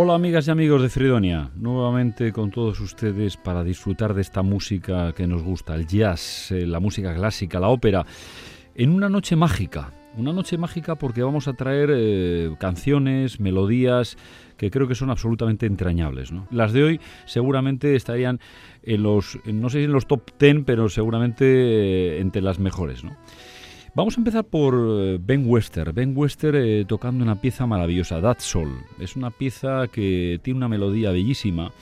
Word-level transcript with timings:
Hola 0.00 0.14
amigas 0.14 0.46
y 0.46 0.52
amigos 0.52 0.80
de 0.80 0.90
Fridonia, 0.90 1.50
nuevamente 1.56 2.32
con 2.32 2.52
todos 2.52 2.78
ustedes 2.78 3.36
para 3.36 3.64
disfrutar 3.64 4.14
de 4.14 4.20
esta 4.20 4.42
música 4.42 5.12
que 5.12 5.26
nos 5.26 5.42
gusta, 5.42 5.74
el 5.74 5.88
jazz, 5.88 6.52
eh, 6.52 6.66
la 6.66 6.78
música 6.78 7.12
clásica, 7.12 7.58
la 7.58 7.66
ópera, 7.66 8.06
en 8.76 8.90
una 8.90 9.08
noche 9.08 9.34
mágica. 9.34 9.92
Una 10.16 10.32
noche 10.32 10.56
mágica 10.56 10.94
porque 10.94 11.24
vamos 11.24 11.48
a 11.48 11.54
traer 11.54 11.90
eh, 11.92 12.54
canciones, 12.60 13.40
melodías 13.40 14.16
que 14.56 14.70
creo 14.70 14.86
que 14.86 14.94
son 14.94 15.10
absolutamente 15.10 15.66
entrañables. 15.66 16.30
Las 16.52 16.72
de 16.72 16.84
hoy 16.84 17.00
seguramente 17.24 17.96
estarían 17.96 18.38
en 18.84 19.02
los, 19.02 19.36
no 19.46 19.68
sé 19.68 19.78
si 19.78 19.84
en 19.86 19.92
los 19.92 20.06
top 20.06 20.30
10, 20.38 20.62
pero 20.64 20.88
seguramente 20.88 21.44
eh, 21.44 22.20
entre 22.20 22.40
las 22.40 22.60
mejores. 22.60 23.02
¿no? 23.02 23.16
Vamos 23.98 24.16
a 24.16 24.20
empezar 24.20 24.44
por 24.44 24.76
eh, 24.76 25.18
Ben 25.20 25.42
Wester. 25.44 25.92
Ben 25.92 26.16
Wester 26.16 26.54
eh, 26.54 26.84
tocando 26.86 27.24
una 27.24 27.40
pieza 27.40 27.66
maravillosa, 27.66 28.20
That 28.20 28.38
Soul. 28.38 28.70
Es 29.00 29.16
una 29.16 29.32
pieza 29.32 29.88
que 29.88 30.38
tiene 30.40 30.58
una 30.58 30.68
melodía 30.68 31.10
bellísima 31.10 31.72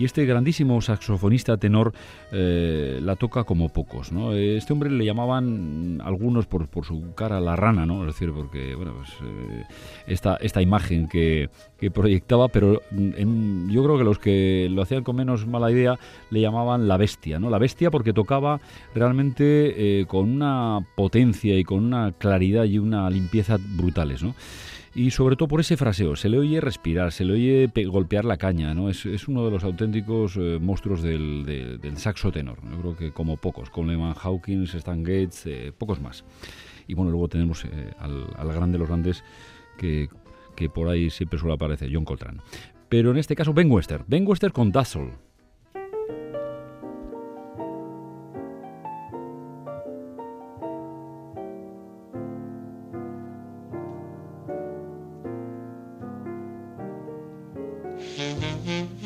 y 0.00 0.06
este 0.06 0.24
grandísimo 0.24 0.80
saxofonista 0.80 1.58
tenor 1.58 1.92
eh, 2.32 3.00
la 3.02 3.16
toca 3.16 3.44
como 3.44 3.68
pocos. 3.68 4.12
¿no? 4.12 4.32
Este 4.32 4.72
hombre 4.72 4.90
le 4.90 5.04
llamaban 5.04 6.00
algunos 6.02 6.46
por, 6.46 6.66
su 6.86 7.12
cara 7.14 7.38
la 7.38 7.54
rana, 7.54 7.84
¿no? 7.84 8.00
es 8.00 8.14
decir, 8.14 8.32
porque 8.32 8.74
bueno, 8.74 8.94
pues, 8.96 9.10
eh, 9.22 9.64
esta, 10.06 10.36
esta 10.36 10.62
imagen 10.62 11.06
que, 11.06 11.50
proyectaba, 11.92 12.48
pero 12.48 12.80
yo 12.90 13.84
creo 13.84 13.98
que 13.98 14.04
los 14.04 14.18
que 14.18 14.68
lo 14.70 14.82
hacían 14.82 15.02
con 15.02 15.16
menos 15.16 15.46
mala 15.46 15.70
idea 15.70 15.98
le 16.30 16.40
llamaban 16.40 16.88
la 16.88 16.98
bestia, 16.98 17.38
¿no? 17.38 17.48
la 17.50 17.58
bestia 17.58 17.90
porque 17.90 18.12
tocaba 18.12 18.60
realmente 18.94 20.00
eh, 20.00 20.06
con 20.06 20.30
una 20.30 20.80
potencia 20.94 21.58
y 21.58 21.64
con 21.64 21.84
una 21.84 22.12
claridad 22.12 22.64
y 22.64 22.78
una 22.78 23.08
limpieza 23.10 23.58
brutales. 23.58 24.22
¿no? 24.22 24.34
Y 24.94 25.10
sobre 25.10 25.36
todo 25.36 25.48
por 25.48 25.60
ese 25.60 25.76
fraseo. 25.76 26.16
Se 26.16 26.28
le 26.28 26.38
oye 26.38 26.60
respirar, 26.60 27.12
se 27.12 27.24
le 27.24 27.32
oye 27.34 27.86
golpear 27.86 28.24
la 28.24 28.36
caña, 28.36 28.74
¿no? 28.74 28.88
Es, 28.90 29.04
uno 29.28 29.44
de 29.44 29.50
los 29.50 29.64
auténticos 29.64 30.36
eh, 30.36 30.58
monstruos 30.60 31.02
del, 31.02 31.78
saxo 31.96 32.32
tenor. 32.32 32.58
Yo 32.70 32.80
creo 32.80 32.96
que 32.96 33.12
como 33.12 33.36
pocos, 33.36 33.70
con 33.70 33.86
Lehman 33.86 34.14
Hawkins, 34.20 34.74
Stan 34.74 35.02
Gates, 35.02 35.46
eh, 35.46 35.72
pocos 35.76 36.00
más. 36.00 36.24
Y 36.86 36.94
bueno, 36.94 37.10
luego 37.10 37.28
tenemos 37.28 37.64
eh, 37.64 37.68
al, 37.98 38.26
al, 38.36 38.48
grande 38.48 38.72
de 38.72 38.78
los 38.78 38.88
grandes 38.88 39.22
que, 39.78 40.08
que 40.56 40.68
por 40.68 40.88
ahí 40.88 41.10
siempre 41.10 41.38
suele 41.38 41.54
aparecer, 41.54 41.90
John 41.92 42.04
Coltrane. 42.04 42.40
Pero 42.88 43.12
en 43.12 43.18
este 43.18 43.36
caso 43.36 43.54
Ben 43.54 43.70
Wester, 43.70 44.02
Ben 44.08 44.26
Wester 44.26 44.52
con 44.52 44.72
Dazzle. 44.72 45.12
Música 58.30 58.99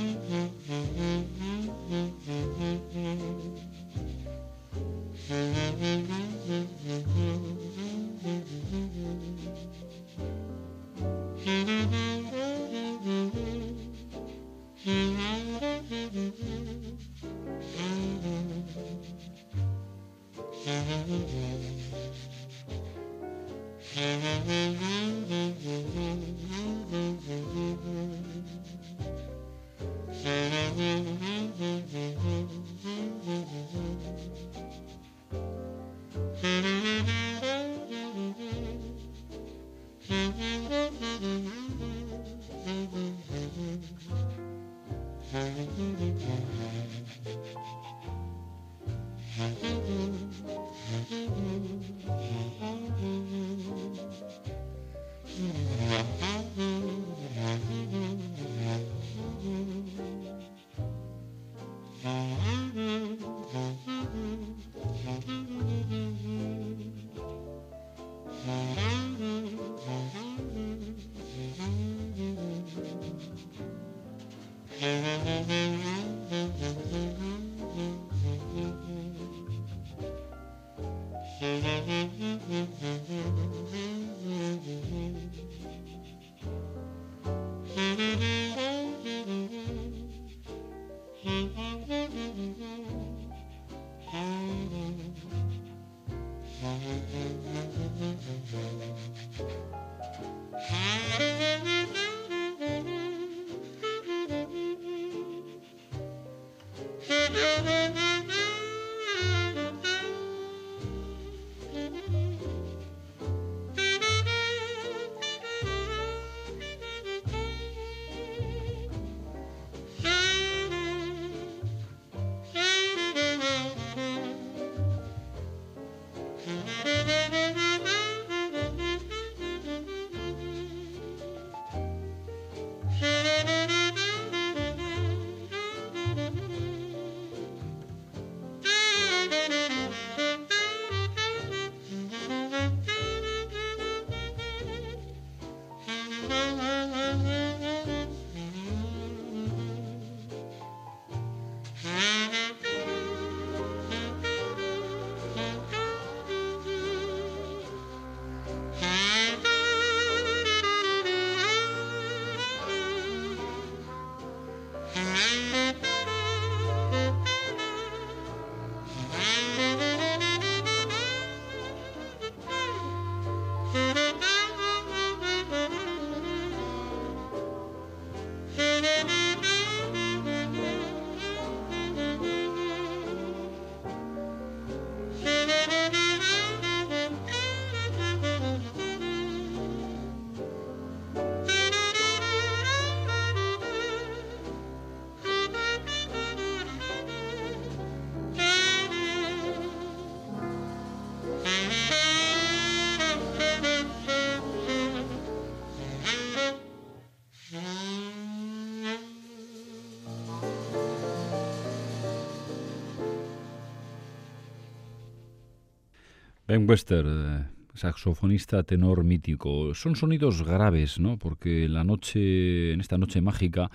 Ben 216.54 216.70
Wester, 216.70 217.04
eh, 217.04 217.44
saxofonista 217.74 218.62
tenor 218.62 219.02
mítico. 219.02 219.74
Son 219.74 219.96
sonidos 219.96 220.44
graves, 220.44 221.00
¿no? 221.00 221.18
Porque 221.18 221.68
la 221.68 221.82
noche, 221.82 222.72
en 222.72 222.80
esta 222.80 222.96
noche 222.96 223.20
mágica, 223.20 223.72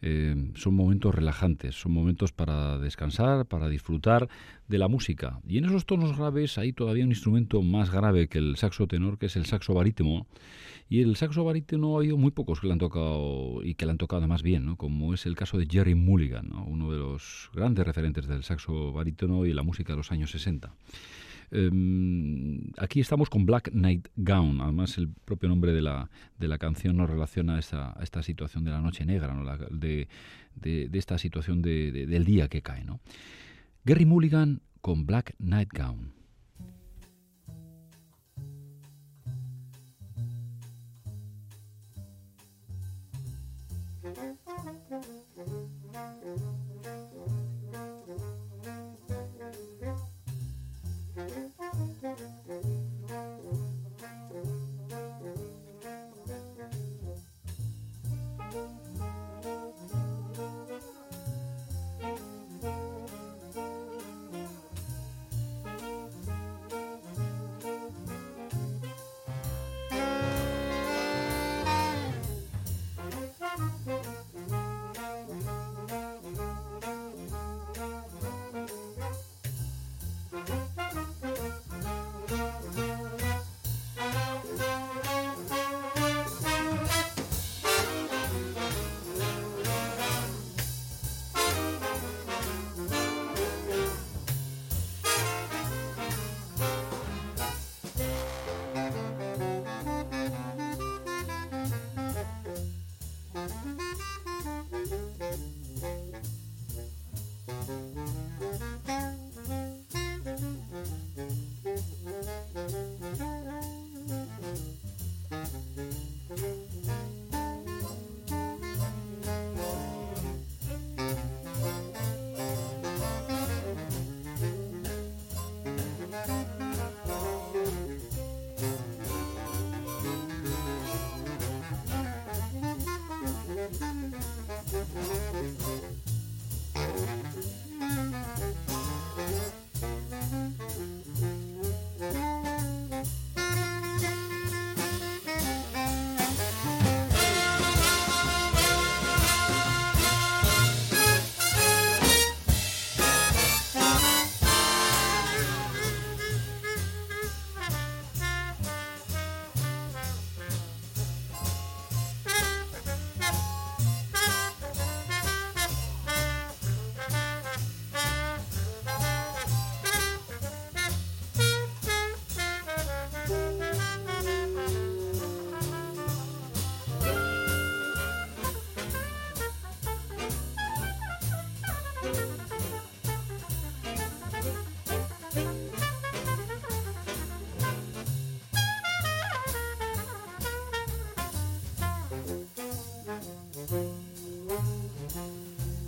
eh, 0.00 0.52
son 0.54 0.74
momentos 0.76 1.12
relajantes, 1.12 1.74
son 1.74 1.90
momentos 1.90 2.30
para 2.30 2.78
descansar, 2.78 3.46
para 3.46 3.68
disfrutar 3.68 4.28
de 4.68 4.78
la 4.78 4.86
música. 4.86 5.40
Y 5.44 5.58
en 5.58 5.64
esos 5.64 5.86
tonos 5.86 6.16
graves 6.16 6.56
hay 6.56 6.72
todavía 6.72 7.02
un 7.02 7.10
instrumento 7.10 7.62
más 7.62 7.90
grave 7.90 8.28
que 8.28 8.38
el 8.38 8.54
saxo 8.58 8.86
tenor, 8.86 9.18
que 9.18 9.26
es 9.26 9.34
el 9.34 9.46
saxo 9.46 9.74
barítono. 9.74 10.28
Y 10.88 11.00
el 11.00 11.16
saxo 11.16 11.42
barítono 11.42 11.96
ha 11.96 11.98
habido 11.98 12.16
muy 12.16 12.30
pocos 12.30 12.60
que 12.60 12.68
le 12.68 12.74
han 12.74 12.78
tocado 12.78 13.64
y 13.64 13.74
que 13.74 13.86
le 13.86 13.90
han 13.90 13.98
tocado 13.98 14.28
más 14.28 14.44
bien, 14.44 14.66
¿no? 14.66 14.76
como 14.76 15.14
es 15.14 15.26
el 15.26 15.34
caso 15.34 15.58
de 15.58 15.66
Jerry 15.68 15.96
Mulligan, 15.96 16.52
uno 16.52 16.92
de 16.92 16.98
los 16.98 17.50
grandes 17.52 17.84
referentes 17.84 18.28
del 18.28 18.44
saxo 18.44 18.92
barítono 18.92 19.46
y 19.46 19.52
la 19.52 19.64
música 19.64 19.94
de 19.94 19.96
los 19.96 20.12
años 20.12 20.30
60. 20.30 20.72
Em, 21.54 22.72
aquí 22.78 22.98
estamos 22.98 23.30
con 23.30 23.46
Black 23.46 23.70
Night 23.72 24.08
Gown, 24.16 24.60
además 24.60 24.98
el 24.98 25.08
propio 25.08 25.48
nombre 25.48 25.72
de 25.72 25.82
la, 25.82 26.10
de 26.36 26.48
la 26.48 26.58
canción 26.58 26.96
nos 26.96 27.08
relaciona 27.08 27.54
a 27.54 27.58
esta, 27.60 27.96
esta 28.02 28.24
situación 28.24 28.64
de 28.64 28.72
la 28.72 28.80
noche 28.80 29.06
negra, 29.06 29.32
de, 29.70 30.08
de, 30.56 30.90
esta 30.92 31.16
situación 31.16 31.62
de, 31.62 31.92
del 31.92 32.24
día 32.24 32.48
que 32.48 32.60
cae. 32.60 32.82
¿no? 32.82 32.98
Gary 33.84 34.04
Mulligan 34.04 34.62
con 34.80 35.06
Black 35.06 35.36
Night 35.38 35.68
Gown. 35.72 36.13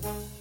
Bye. 0.02 0.35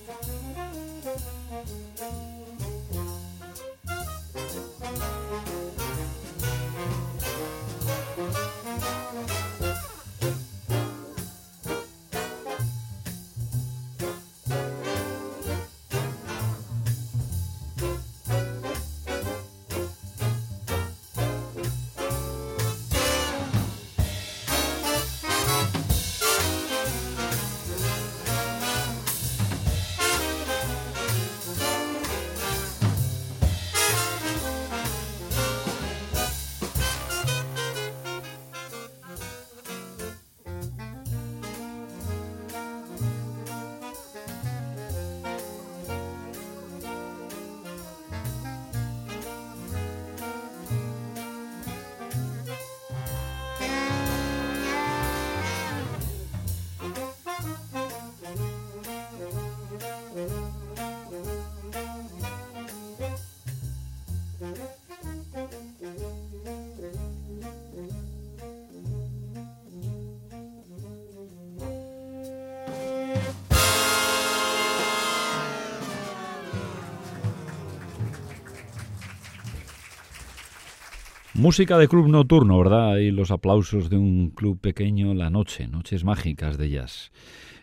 Música 81.38 81.78
de 81.78 81.90
club 81.90 82.08
nocturno, 82.08 82.58
¿verdad? 82.58 82.96
Y 82.96 83.12
los 83.12 83.30
aplausos 83.30 83.90
de 83.90 83.98
un 83.98 84.30
club 84.30 84.58
pequeño 84.58 85.14
la 85.14 85.30
noche, 85.30 85.68
noches 85.68 86.06
mágicas 86.06 86.58
de 86.58 86.70
jazz. 86.70 87.12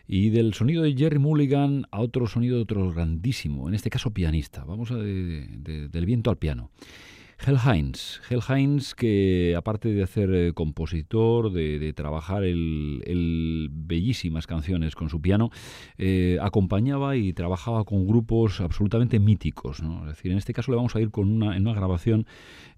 Y 0.07 0.29
del 0.29 0.53
sonido 0.53 0.83
de 0.83 0.93
Jerry 0.93 1.17
Mulligan 1.17 1.87
a 1.89 1.99
otro 1.99 2.27
sonido 2.27 2.57
de 2.57 2.61
otro 2.61 2.91
grandísimo, 2.93 3.67
en 3.67 3.73
este 3.73 3.89
caso 3.89 4.11
pianista. 4.11 4.63
Vamos 4.63 4.91
a 4.91 4.97
del 4.97 6.05
viento 6.05 6.29
al 6.29 6.37
piano. 6.37 6.69
Hell 7.45 7.57
Heinz, 7.57 8.21
Hell 8.29 8.39
Heinz 8.47 8.93
que 8.95 9.53
aparte 9.57 9.89
de 9.89 10.03
hacer 10.03 10.33
eh, 10.33 10.53
compositor, 10.53 11.51
de, 11.51 11.93
trabajar 11.93 12.43
el, 12.43 13.69
bellísimas 13.71 14.47
canciones 14.47 14.95
con 14.95 15.09
su 15.09 15.21
piano, 15.21 15.49
eh, 15.97 16.37
acompañaba 16.41 17.17
y 17.17 17.33
trabajaba 17.33 17.83
con 17.83 18.07
grupos 18.07 18.61
absolutamente 18.61 19.19
míticos. 19.19 19.81
Es 19.81 20.07
decir, 20.07 20.31
en 20.31 20.37
este 20.37 20.53
caso 20.53 20.71
le 20.71 20.77
vamos 20.77 20.95
a 20.95 21.01
ir 21.01 21.11
con 21.11 21.29
una, 21.29 21.73
grabación 21.73 22.25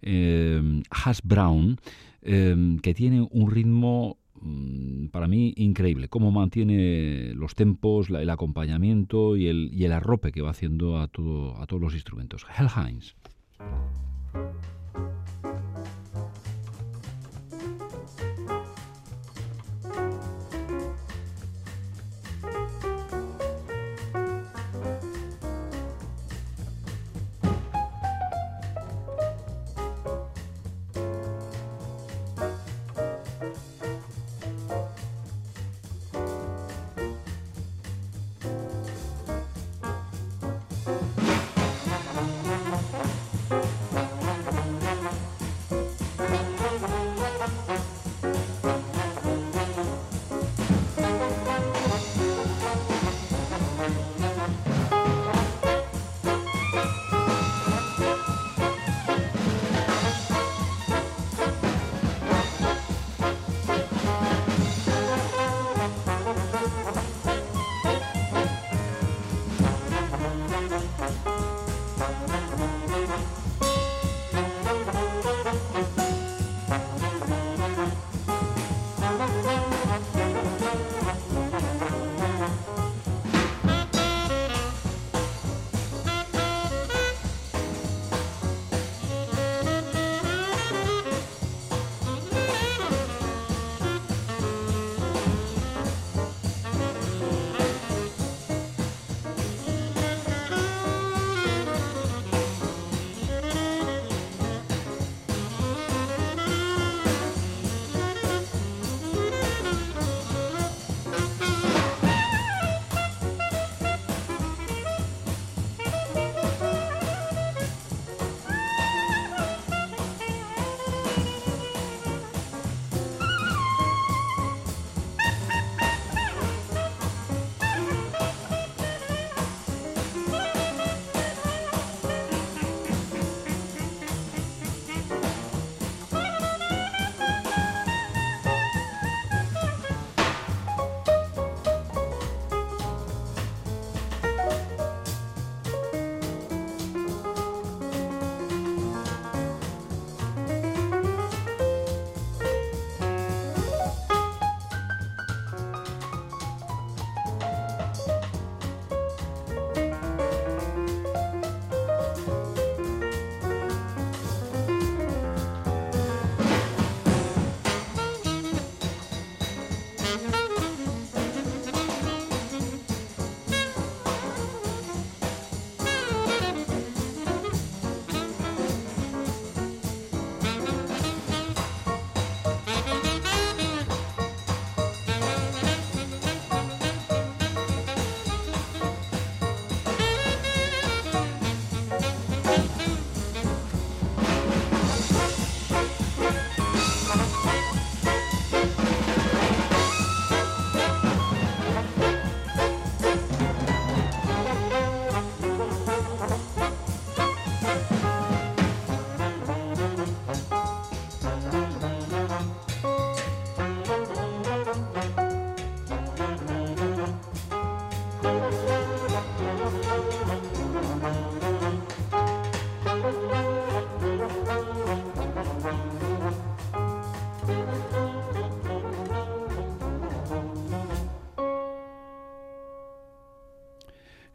eh, 0.01 0.81
Hash 0.89 1.19
Brown, 1.23 1.77
que 2.21 2.93
tiene 2.95 3.27
un 3.29 3.51
ritmo 3.51 4.17
mm, 4.41 5.07
para 5.07 5.27
mí 5.27 5.53
increíble, 5.57 6.07
cómo 6.09 6.31
mantiene 6.31 7.33
los 7.35 7.53
tempos, 7.53 8.09
el 8.09 8.29
acompañamiento 8.31 9.37
y 9.37 9.47
el, 9.47 9.91
arrope 9.91 10.31
que 10.31 10.41
va 10.41 10.49
haciendo 10.49 10.99
a, 10.99 11.07
todo, 11.07 11.55
a 11.61 11.67
todos 11.67 11.81
los 11.81 11.93
instrumentos. 11.93 12.47
Hell 12.57 12.69
Heinz. 12.75 13.15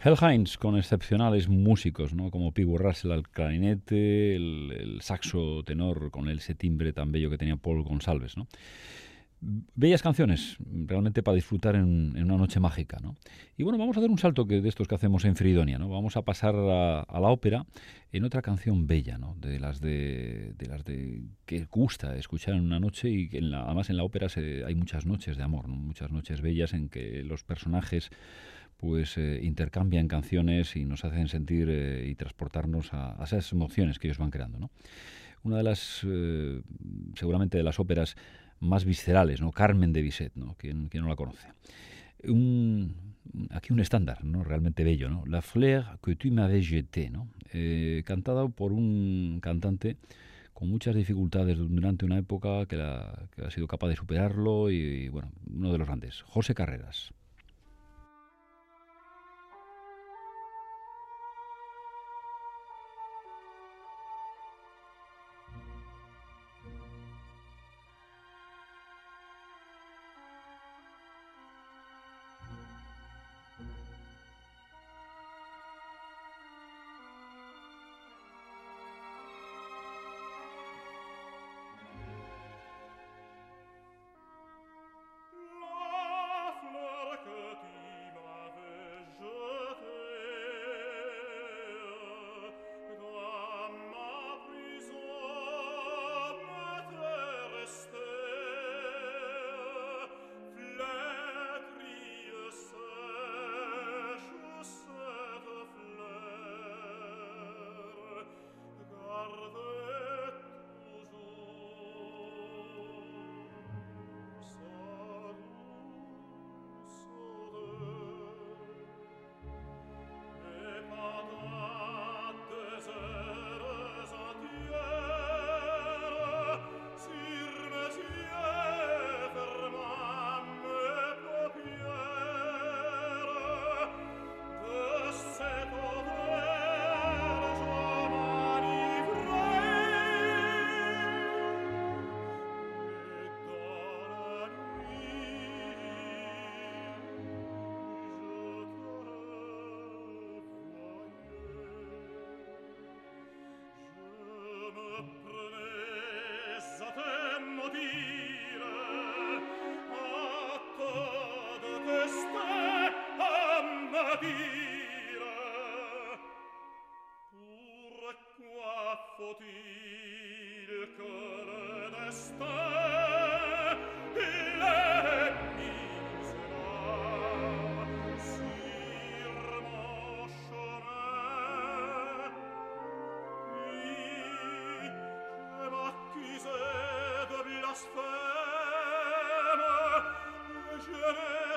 Hell 0.02 0.16
Heinz 0.18 0.56
con 0.56 0.78
excepcionales 0.78 1.48
músicos, 1.48 2.14
¿no? 2.14 2.30
como 2.30 2.52
Piggy 2.52 2.74
Russell 2.74 3.12
al 3.12 3.28
clarinete, 3.28 4.34
el, 4.34 4.98
saxo 5.02 5.62
tenor 5.62 6.10
con 6.10 6.30
ese 6.30 6.54
timbre 6.54 6.94
tan 6.94 7.12
bello 7.12 7.28
que 7.28 7.36
tenía 7.36 7.56
Paul 7.56 7.82
González. 7.82 8.34
¿no? 8.34 8.48
Bellas 9.42 10.00
canciones, 10.00 10.56
realmente 10.58 11.22
para 11.22 11.34
disfrutar 11.34 11.74
en, 11.74 12.16
una 12.16 12.38
noche 12.38 12.60
mágica. 12.60 12.96
¿no? 13.02 13.16
Y 13.58 13.62
bueno, 13.62 13.76
vamos 13.78 13.94
a 13.94 14.00
hacer 14.00 14.10
un 14.10 14.16
salto 14.16 14.44
de 14.44 14.66
estos 14.66 14.88
que 14.88 14.94
hacemos 14.94 15.26
en 15.26 15.36
Fridonia. 15.36 15.78
¿no? 15.78 15.90
Vamos 15.90 16.16
a 16.16 16.22
pasar 16.22 16.54
a, 16.54 17.20
la 17.20 17.28
ópera 17.28 17.66
en 18.10 18.24
otra 18.24 18.40
canción 18.40 18.86
bella, 18.86 19.18
¿no? 19.18 19.36
de 19.38 19.60
las 19.60 19.82
de, 19.82 20.54
las 20.66 20.82
de 20.82 21.24
que 21.44 21.66
gusta 21.70 22.16
escuchar 22.16 22.54
en 22.54 22.62
una 22.62 22.80
noche 22.80 23.10
y 23.10 23.28
que 23.28 23.38
además 23.54 23.90
en 23.90 23.98
la 23.98 24.04
ópera 24.04 24.30
se, 24.30 24.64
hay 24.64 24.74
muchas 24.74 25.04
noches 25.04 25.36
de 25.36 25.42
amor, 25.42 25.68
muchas 25.68 26.10
noches 26.10 26.40
bellas 26.40 26.72
en 26.72 26.88
que 26.88 27.22
los 27.22 27.44
personajes 27.44 28.10
pues 28.80 29.18
eh, 29.18 29.40
intercambian 29.42 30.08
canciones 30.08 30.74
y 30.74 30.86
nos 30.86 31.04
hacen 31.04 31.28
sentir 31.28 31.68
eh, 31.70 32.08
y 32.08 32.14
transportarnos 32.14 32.94
a, 32.94 33.22
esas 33.22 33.52
emociones 33.52 33.98
que 33.98 34.08
ellos 34.08 34.18
van 34.18 34.30
creando. 34.30 34.58
¿no? 34.58 34.70
Una 35.42 35.58
de 35.58 35.62
las, 35.62 36.00
eh, 36.04 36.62
seguramente 37.14 37.58
de 37.58 37.64
las 37.64 37.78
óperas 37.78 38.16
más 38.58 38.84
viscerales, 38.84 39.40
¿no? 39.40 39.52
Carmen 39.52 39.92
de 39.92 40.02
Bizet, 40.02 40.32
¿no? 40.34 40.54
¿Quién, 40.58 40.90
no 40.92 41.08
la 41.08 41.16
conoce? 41.16 41.48
Un, 42.24 42.94
aquí 43.50 43.72
un 43.72 43.80
estándar, 43.80 44.22
¿no? 44.22 44.44
Realmente 44.44 44.84
bello, 44.84 45.08
¿no? 45.08 45.24
La 45.26 45.40
fleur 45.40 45.98
que 46.02 46.14
tu 46.14 46.30
m'avais 46.30 46.68
jeté, 46.68 47.08
¿no? 47.08 47.28
Eh, 47.52 48.02
cantada 48.04 48.48
por 48.48 48.72
un 48.72 49.40
cantante 49.40 49.96
con 50.52 50.68
muchas 50.68 50.94
dificultades 50.94 51.56
durante 51.56 52.04
una 52.04 52.18
época 52.18 52.66
que, 52.66 52.76
que 53.34 53.44
ha 53.44 53.50
sido 53.50 53.66
capaz 53.66 53.88
de 53.88 53.96
superarlo 53.96 54.70
y, 54.70 55.08
bueno, 55.08 55.32
uno 55.50 55.72
de 55.72 55.78
los 55.78 55.86
grandes, 55.86 56.20
José 56.22 56.54
Carreras. 56.54 57.14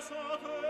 sotto 0.01 0.62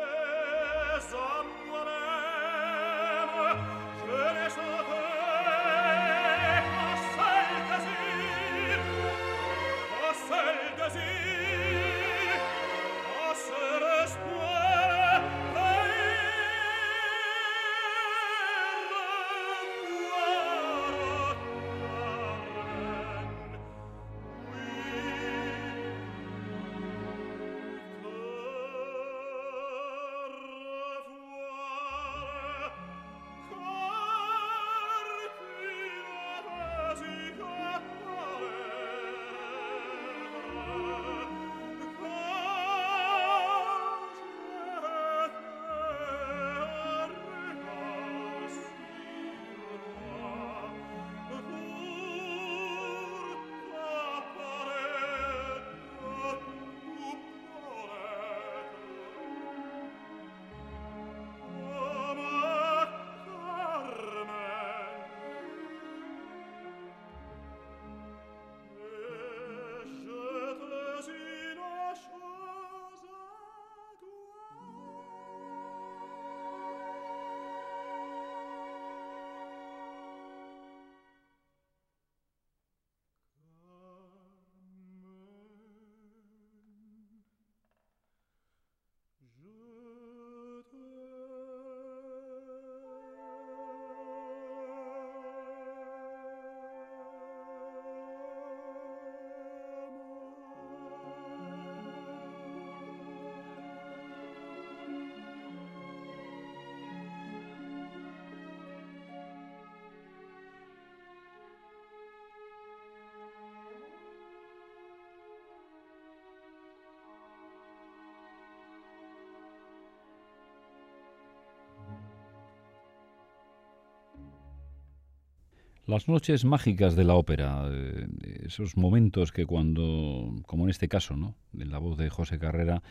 Las 125.86 126.08
noches 126.08 126.46
mágicas 126.46 126.96
de 126.96 127.04
la 127.04 127.16
ópera, 127.16 127.68
eh, 127.70 128.08
esos 128.46 128.78
momentos 128.78 129.34
que 129.34 129.46
cuando, 129.46 130.34
como 130.46 130.64
en 130.64 130.70
este 130.70 130.88
caso, 130.88 131.18
¿no? 131.18 131.36
en 131.60 131.72
la 131.72 131.78
voz 131.78 131.98
de 131.98 132.10
José 132.10 132.40
Carrera, 132.40 132.82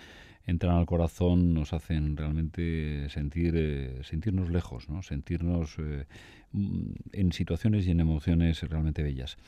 entran 0.45 0.77
al 0.77 0.85
corazón, 0.85 1.55
nos 1.55 1.73
hacen 1.73 2.19
realmente 2.19 3.09
sentir, 3.09 3.55
eh, 3.57 4.01
sentirnos 4.03 4.51
lejos, 4.51 4.91
¿no? 4.91 5.03
sentirnos 5.03 5.77
eh, 5.79 6.05
en 7.13 7.33
situaciones 7.33 7.87
y 7.87 7.93
en 7.93 8.01
emociones 8.01 8.63
realmente 8.69 9.03
bellas. 9.03 9.39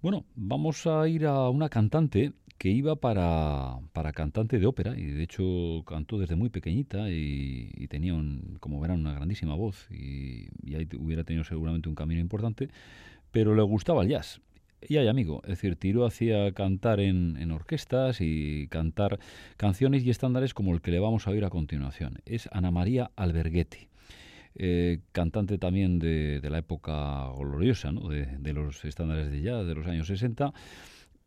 Bueno, 0.00 0.24
vamos 0.34 0.86
a 0.86 1.06
ir 1.06 1.26
a 1.26 1.50
una 1.50 1.68
cantante 1.68 2.32
que 2.60 2.68
iba 2.68 2.94
para, 2.96 3.78
para, 3.94 4.12
cantante 4.12 4.58
de 4.58 4.66
ópera 4.66 4.94
y 4.94 5.06
de 5.06 5.22
hecho 5.22 5.82
cantó 5.86 6.18
desde 6.18 6.36
muy 6.36 6.50
pequeñita 6.50 7.08
y, 7.08 7.86
tenía, 7.88 8.12
como 8.60 8.78
verán, 8.80 9.00
una 9.00 9.14
grandísima 9.14 9.54
voz 9.54 9.90
y, 9.90 10.44
ahí 10.76 10.86
hubiera 10.98 11.24
tenido 11.24 11.42
seguramente 11.42 11.88
un 11.88 11.94
camino 11.94 12.20
importante, 12.20 12.68
pero 13.30 13.54
le 13.54 13.62
gustaba 13.62 14.02
el 14.02 14.10
jazz. 14.10 14.42
Y 14.86 14.98
hay 14.98 15.08
amigo, 15.08 15.40
es 15.44 15.48
decir, 15.48 15.76
tiró 15.76 16.04
hacia 16.04 16.52
cantar 16.52 17.00
en, 17.00 17.50
orquestas 17.50 18.20
y 18.20 18.68
cantar 18.68 19.18
canciones 19.56 20.04
y 20.04 20.10
estándares 20.10 20.52
como 20.52 20.74
el 20.74 20.82
que 20.82 20.90
le 20.90 20.98
vamos 20.98 21.26
a 21.26 21.30
oír 21.30 21.46
a 21.46 21.48
continuación. 21.48 22.18
Es 22.26 22.46
Ana 22.52 22.70
María 22.70 23.10
Alberghetti. 23.16 23.88
Eh, 24.54 25.00
cantante 25.12 25.56
también 25.56 25.98
de, 25.98 26.40
de, 26.40 26.50
la 26.50 26.58
época 26.58 27.30
gloriosa, 27.38 27.90
¿no? 27.90 28.08
de, 28.10 28.26
de, 28.26 28.52
los 28.52 28.84
estándares 28.84 29.30
de 29.30 29.40
jazz 29.40 29.66
de 29.66 29.74
los 29.74 29.86
años 29.86 30.08
60 30.08 30.52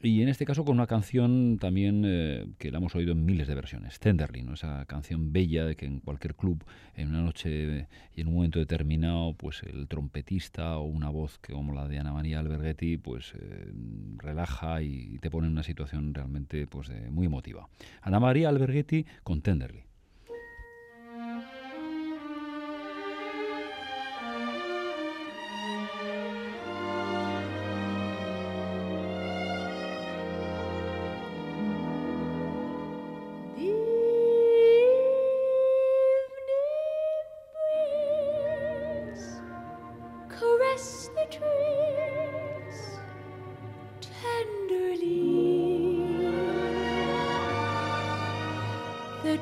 y 0.04 0.22
en 0.22 0.28
este 0.28 0.46
caso 0.46 0.66
con 0.66 0.76
una 0.76 0.86
canción 0.86 1.58
también 1.60 2.04
eh, 2.06 2.46
que 2.58 2.72
la 2.72 2.80
hemos 2.80 2.94
oído 2.94 3.14
en 3.14 3.26
miles 3.26 3.48
de 3.48 3.56
versiones, 3.56 4.00
Tenderly, 4.00 4.44
¿no? 4.44 4.54
esa 4.54 4.86
canción 4.86 5.32
bella 5.32 5.66
de 5.66 5.78
que 5.78 5.86
en 5.86 6.02
cualquier 6.02 6.36
club, 6.36 6.64
en 6.96 7.10
una 7.10 7.22
noche 7.22 7.88
y 8.14 8.22
en 8.22 8.28
un 8.28 8.36
momento 8.36 8.60
determinado, 8.60 9.34
pues 9.34 9.64
el 9.64 9.88
trompetista 9.88 10.78
o 10.78 10.84
una 10.84 11.10
voz 11.10 11.40
que, 11.40 11.54
como 11.54 11.74
la 11.74 11.88
de 11.88 12.00
Ana 12.00 12.12
María 12.12 12.40
Alberghetti, 12.40 12.98
pues 12.98 13.34
eh, 13.40 13.72
relaja 14.18 14.82
y 14.82 15.20
te 15.20 15.32
pone 15.32 15.48
en 15.48 15.54
una 15.54 15.64
situación 15.64 16.14
realmente 16.14 16.68
pues, 16.68 16.92
muy 17.10 17.28
emotiva. 17.28 17.70
Ana 18.02 18.20
María 18.20 18.50
Alberghetti 18.50 19.06
con 19.24 19.42
Tenderly. 19.42 19.93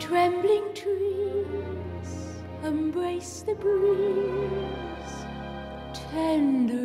trembling 0.02 0.74
trees 0.74 2.12
embrace 2.64 3.44
the 3.44 3.54
breeze 3.54 5.16
tender 5.94 6.81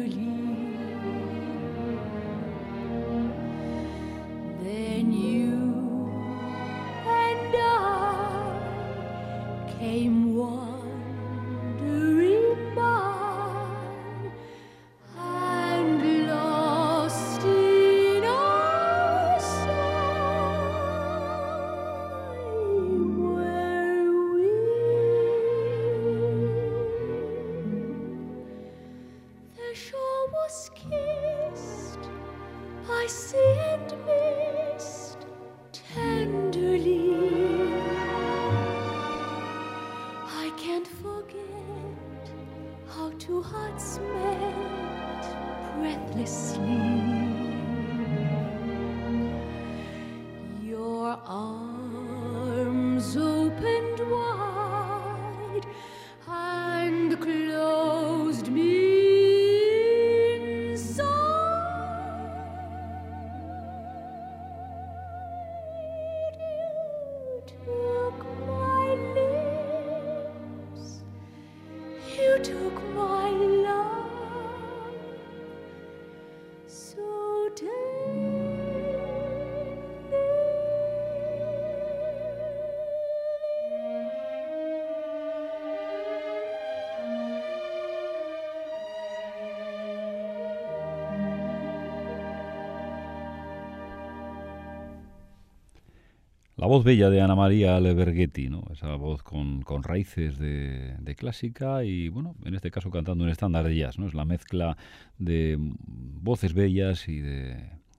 La 96.59 96.67
voz 96.67 96.85
bella 96.85 97.11
de 97.11 97.21
Ana 97.21 97.35
María 97.35 97.79
Leberghetti, 97.81 98.49
¿no? 98.49 98.65
esa 98.73 98.95
voz 98.97 99.23
con, 99.23 99.63
raíces 99.83 100.39
de, 100.39 101.15
clásica 101.15 101.85
y, 101.85 102.09
bueno, 102.09 102.35
en 102.47 102.55
este 102.55 102.71
caso 102.71 102.91
cantando 102.91 103.25
un 103.25 103.31
estándar 103.31 103.67
de 103.67 103.77
jazz, 103.77 103.99
¿no? 103.99 104.07
es 104.07 104.15
la 104.15 104.25
mezcla 104.25 104.79
de 105.19 105.59
voces 105.59 106.55
bellas 106.55 107.09
y 107.09 107.21
de, 107.21 107.59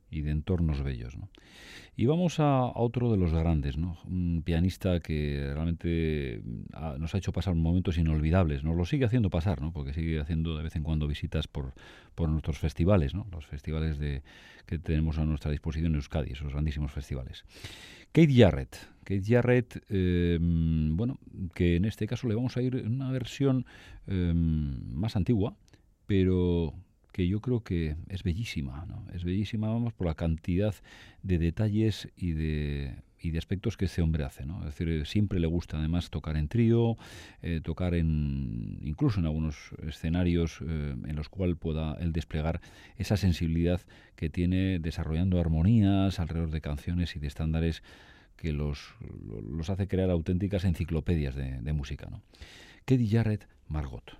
y 0.09 0.21
de 0.21 0.31
entornos 0.31 0.81
bellos. 0.81 1.15
¿no? 1.17 1.29
Y 1.99 2.05
vamos 2.05 2.39
a, 2.39 2.65
otro 2.75 3.09
de 3.09 3.17
los 3.17 3.33
grandes, 3.33 3.75
¿no? 3.75 3.97
un 4.05 4.43
pianista 4.45 4.99
que 4.99 5.49
realmente 5.51 6.43
mm, 6.45 6.99
nos 6.99 7.15
ha 7.15 7.17
hecho 7.17 7.33
pasar 7.33 7.55
momentos 7.55 7.97
inolvidables, 7.97 8.63
nos 8.63 8.75
lo 8.75 8.85
sigue 8.85 9.05
haciendo 9.05 9.31
pasar, 9.31 9.63
¿no? 9.63 9.73
porque 9.73 9.93
sigue 9.93 10.19
haciendo 10.19 10.55
de 10.55 10.61
vez 10.61 10.75
en 10.75 10.83
cuando 10.83 11.07
visitas 11.07 11.47
por, 11.47 11.73
por 12.13 12.29
nuestros 12.29 12.59
festivales, 12.59 13.15
¿no? 13.15 13.25
los 13.31 13.47
festivales 13.47 13.97
de, 13.97 14.21
que 14.67 14.77
tenemos 14.77 15.17
a 15.17 15.25
nuestra 15.25 15.49
disposición 15.49 15.93
en 15.93 15.95
Euskadi, 15.95 16.33
esos 16.33 16.51
grandísimos 16.53 16.91
festivales. 16.91 17.45
Kate 18.11 18.31
Jarrett, 18.31 18.77
Kate 19.03 19.23
Jarrett, 19.25 19.83
eh, 19.89 20.37
bueno, 20.39 21.17
que 21.55 21.77
en 21.77 21.85
este 21.85 22.05
caso 22.05 22.27
le 22.27 22.35
vamos 22.35 22.57
a 22.57 22.61
ir 22.61 22.75
en 22.75 22.93
una 22.93 23.09
versión 23.09 23.65
eh, 24.05 24.33
más 24.35 25.15
antigua, 25.15 25.55
pero 26.05 26.75
que 27.17 27.27
yo 27.27 27.41
creo 27.41 27.63
que 27.63 27.95
es 28.09 28.21
bellísima, 28.21 28.85
¿no? 28.87 29.03
Es 29.11 29.23
bellísima, 29.23 29.69
vamos, 29.69 29.91
por 29.91 30.05
la 30.05 30.13
cantidad 30.13 30.75
de 31.23 31.39
detalles 31.39 32.09
y 32.15 32.33
de, 32.33 32.93
y 33.19 33.31
de 33.31 33.39
aspectos 33.39 33.75
que 33.75 33.85
este 33.85 34.03
hombre 34.03 34.23
hace. 34.23 34.43
Es 34.43 34.65
decir, 34.65 35.07
siempre 35.07 35.39
le 35.39 35.47
gusta 35.47 35.79
además 35.79 36.11
tocar 36.11 36.37
en 36.37 36.47
trío, 36.47 36.95
eh, 37.41 37.59
tocar 37.63 37.95
en 37.95 38.77
incluso 38.83 39.19
en 39.19 39.25
algunos 39.25 39.71
escenarios 39.87 40.59
eh, 40.61 40.95
en 41.07 41.15
los 41.15 41.27
cuales 41.27 41.57
pueda 41.57 41.97
él 41.99 42.13
desplegar 42.13 42.61
esa 42.97 43.17
sensibilidad 43.17 43.81
que 44.15 44.29
tiene 44.29 44.77
desarrollando 44.77 45.39
armonías 45.39 46.19
alrededor 46.19 46.51
de 46.51 46.61
canciones 46.61 47.15
y 47.15 47.19
de 47.19 47.25
estándares 47.25 47.81
que 48.35 48.53
los, 48.53 48.93
los 49.49 49.71
hace 49.71 49.87
crear 49.87 50.11
auténticas 50.11 50.65
enciclopedias 50.65 51.33
de, 51.33 51.61
de 51.61 51.73
música, 51.73 52.09
¿no? 52.11 52.21
Keddy 52.85 53.09
Jarrett, 53.09 53.47
Margot. 53.67 54.15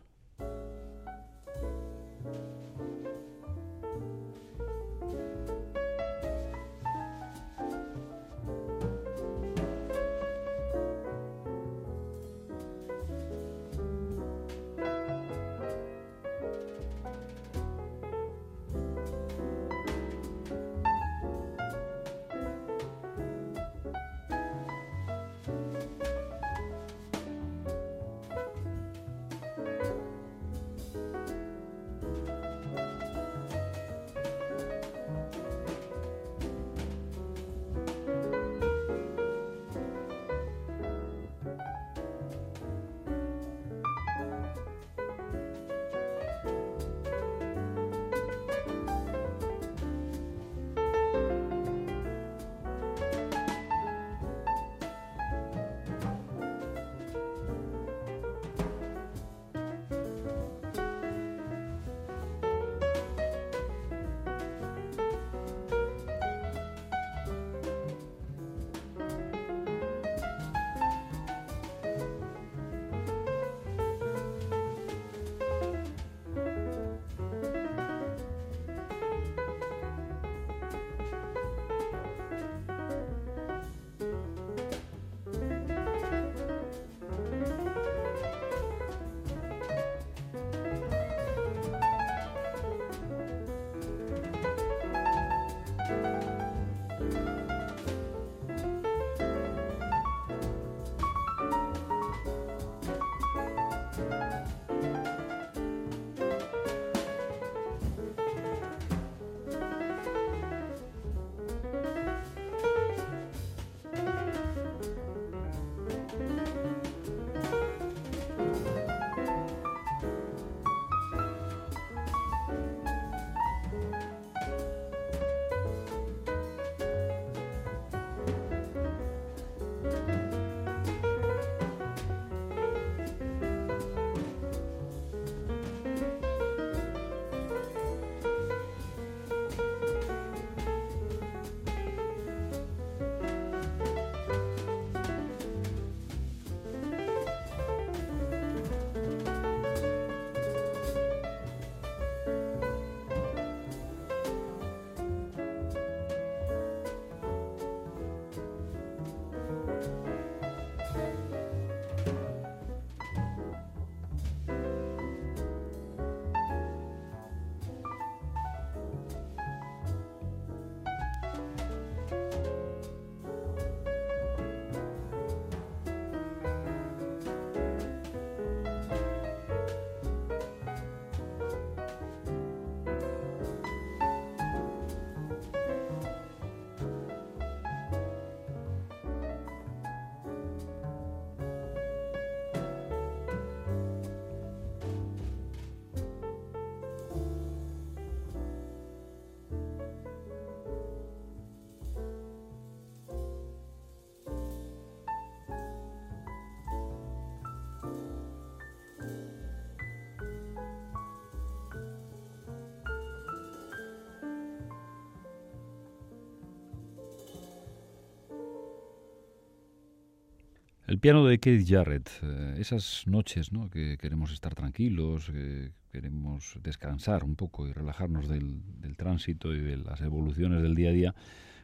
El 220.88 221.00
piano 221.00 221.26
de 221.26 221.38
Keith 221.38 221.68
Jarrett, 221.68 222.10
eh, 222.24 222.56
esas 222.60 223.04
noches 223.08 223.52
¿no? 223.52 223.70
que 223.70 223.98
queremos 223.98 224.32
estar 224.32 224.56
tranquilos, 224.56 225.30
que 225.30 225.72
queremos 225.92 226.58
descansar 226.64 227.26
un 227.26 227.36
poco 227.36 227.68
y 227.68 227.74
relajarnos 227.74 228.30
del, 228.30 228.62
tránsito 228.96 229.54
y 229.54 229.60
de 229.60 229.76
las 229.76 230.00
evoluciones 230.00 230.64
del 230.64 230.76
día 230.76 230.92
a 230.92 230.94
día, 230.94 231.16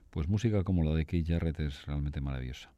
pues 0.10 0.28
música 0.28 0.66
como 0.66 0.84
la 0.84 0.94
de 0.94 1.06
Keith 1.06 1.26
Jarrett 1.30 1.62
es 1.62 1.86
realmente 1.86 2.20
maravillosa. 2.20 2.74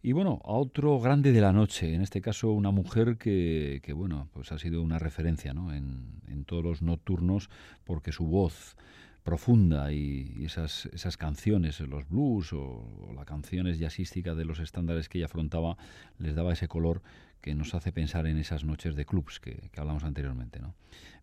Y 0.00 0.12
bueno, 0.12 0.40
a 0.44 0.52
otro 0.52 1.00
grande 1.00 1.32
de 1.32 1.40
la 1.40 1.52
noche, 1.52 1.92
en 1.92 2.02
este 2.02 2.20
caso 2.20 2.52
una 2.52 2.70
mujer 2.70 3.16
que, 3.18 3.80
bueno, 3.96 4.28
pues 4.32 4.52
ha 4.52 4.60
sido 4.60 4.80
una 4.80 5.00
referencia 5.00 5.54
¿no? 5.54 5.74
en, 5.74 6.20
en 6.28 6.44
todos 6.44 6.62
los 6.62 6.82
nocturnos 6.82 7.50
porque 7.84 8.12
su 8.12 8.26
voz 8.28 8.76
profunda 9.24 9.90
y, 9.92 10.44
esas, 10.44 10.86
esas 10.92 11.16
canciones, 11.16 11.80
los 11.80 12.08
blues 12.08 12.52
o, 12.52 13.12
las 13.16 13.24
canciones 13.24 13.78
jazzísticas 13.78 14.36
de 14.36 14.44
los 14.44 14.60
estándares 14.60 15.08
que 15.08 15.18
ella 15.18 15.26
afrontaba, 15.26 15.76
les 16.18 16.36
daba 16.36 16.52
ese 16.52 16.68
color 16.68 17.02
que 17.40 17.54
nos 17.54 17.74
hace 17.74 17.90
pensar 17.90 18.26
en 18.26 18.38
esas 18.38 18.64
noches 18.64 18.94
de 18.94 19.04
clubs 19.04 19.40
que, 19.40 19.70
que 19.72 19.80
hablamos 19.80 20.04
anteriormente. 20.04 20.60
¿no? 20.60 20.74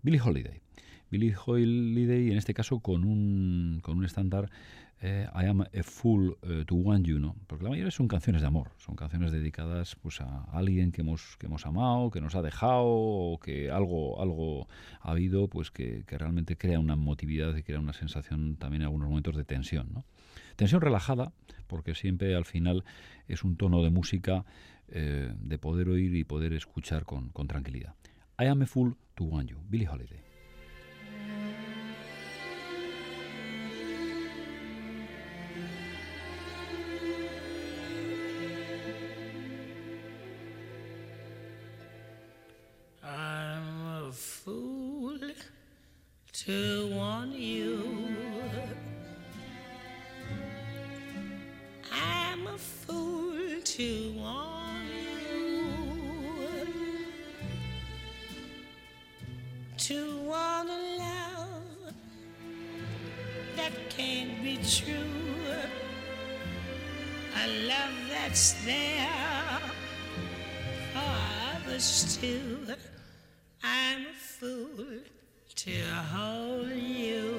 Billie 0.01 0.19
Holiday. 0.19 0.61
Billie 1.09 1.35
Holiday, 1.45 2.31
en 2.31 2.37
este 2.37 2.53
caso, 2.53 2.79
con 2.79 3.03
un, 3.03 3.79
con 3.81 3.97
un 3.97 4.05
estándar 4.05 4.49
eh, 5.03 5.27
I 5.33 5.45
am 5.45 5.61
a 5.61 5.83
fool 5.83 6.37
eh, 6.43 6.63
to 6.67 6.75
want 6.75 7.07
you, 7.07 7.19
¿no? 7.19 7.35
Porque 7.47 7.63
la 7.63 7.71
mayoría 7.71 7.89
son 7.89 8.07
canciones 8.07 8.41
de 8.41 8.47
amor, 8.47 8.69
son 8.77 8.95
canciones 8.95 9.31
dedicadas 9.31 9.95
pues 9.95 10.21
a 10.21 10.43
alguien 10.51 10.91
que 10.91 11.01
hemos, 11.01 11.37
que 11.37 11.47
hemos 11.47 11.65
amado, 11.65 12.11
que 12.11 12.21
nos 12.21 12.35
ha 12.35 12.43
dejado, 12.43 12.85
o 12.85 13.39
que 13.39 13.71
algo, 13.71 14.21
algo 14.21 14.67
ha 15.01 15.11
habido 15.11 15.47
pues 15.47 15.71
que, 15.71 16.03
realmente 16.07 16.55
crea 16.55 16.79
una 16.79 16.93
emotividad 16.93 17.55
y 17.55 17.63
crea 17.63 17.79
una 17.79 17.93
sensación 17.93 18.57
también 18.57 18.83
en 18.83 18.87
algunos 18.87 19.09
momentos 19.09 19.35
de 19.35 19.43
tensión, 19.43 19.89
¿no? 19.91 20.05
Tensión 20.55 20.81
relajada, 20.81 21.31
porque 21.65 21.95
siempre 21.95 22.35
al 22.35 22.45
final 22.45 22.83
es 23.27 23.43
un 23.43 23.55
tono 23.55 23.81
de 23.81 23.89
música 23.89 24.45
eh, 24.89 25.33
de 25.35 25.57
poder 25.57 25.89
oír 25.89 26.15
y 26.15 26.23
poder 26.25 26.53
escuchar 26.53 27.05
con, 27.05 27.29
con 27.29 27.47
tranquilidad. 27.47 27.95
I 28.39 28.45
am 28.45 28.61
a 28.61 28.67
fool 28.67 28.95
to 29.15 29.23
want 29.23 29.49
you, 29.49 29.57
Billie 29.67 29.87
Holiday. 29.87 30.30
To 46.51 46.87
want 46.93 47.33
you. 47.33 47.87
I'm 51.93 52.45
a 52.47 52.57
fool 52.57 53.61
to 53.63 54.13
want 54.17 54.89
you. 55.29 55.63
To 59.77 60.17
want 60.31 60.69
a 60.69 60.81
love 61.05 61.93
that 63.55 63.73
can't 63.89 64.43
be 64.43 64.57
true. 64.77 65.55
A 67.43 67.47
love 67.71 67.97
that's 68.09 68.65
there 68.65 69.61
for 70.93 71.13
others 71.55 72.17
too. 72.19 72.75
I'm 73.63 74.01
a 74.01 74.13
fool 74.13 75.20
to 75.65 75.79
hold 76.11 76.71
you. 76.71 77.37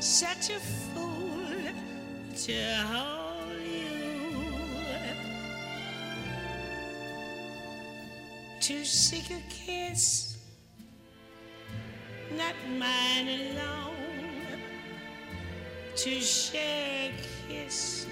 Such 0.00 0.50
a 0.50 0.58
fool 0.58 1.46
to 2.34 2.74
hold 2.90 3.62
you. 3.62 4.42
To 8.60 8.84
seek 8.84 9.30
a 9.30 9.40
kiss, 9.48 10.38
not 12.36 12.56
mine 12.76 13.28
alone. 13.28 13.94
To 15.98 16.20
share 16.20 17.10
a 17.10 17.14
kiss 17.48 18.08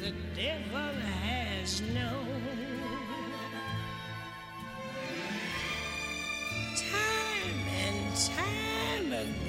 the 0.00 0.12
devil 0.34 0.92
has 1.22 1.80
known. 1.82 2.69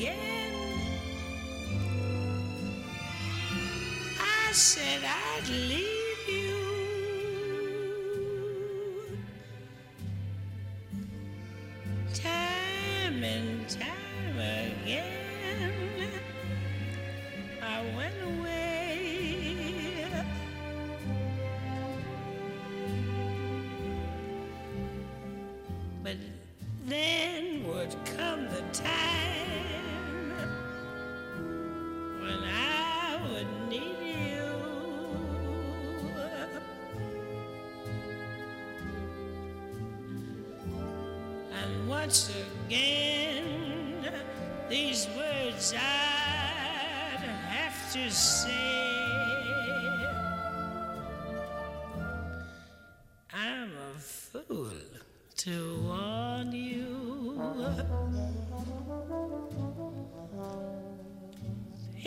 Again. 0.01 0.79
I 4.19 4.51
said 4.51 5.01
I'd 5.03 5.47
leave 5.49 6.00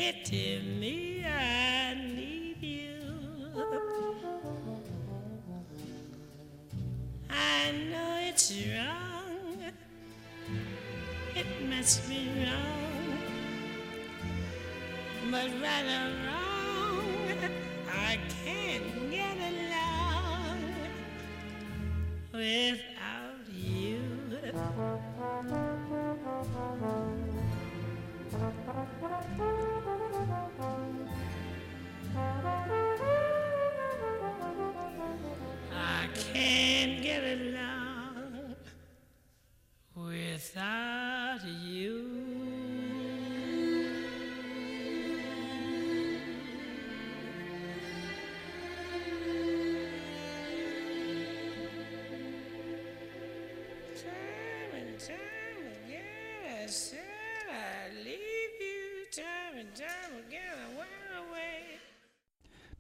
Pity 0.05 0.61
me, 0.79 1.04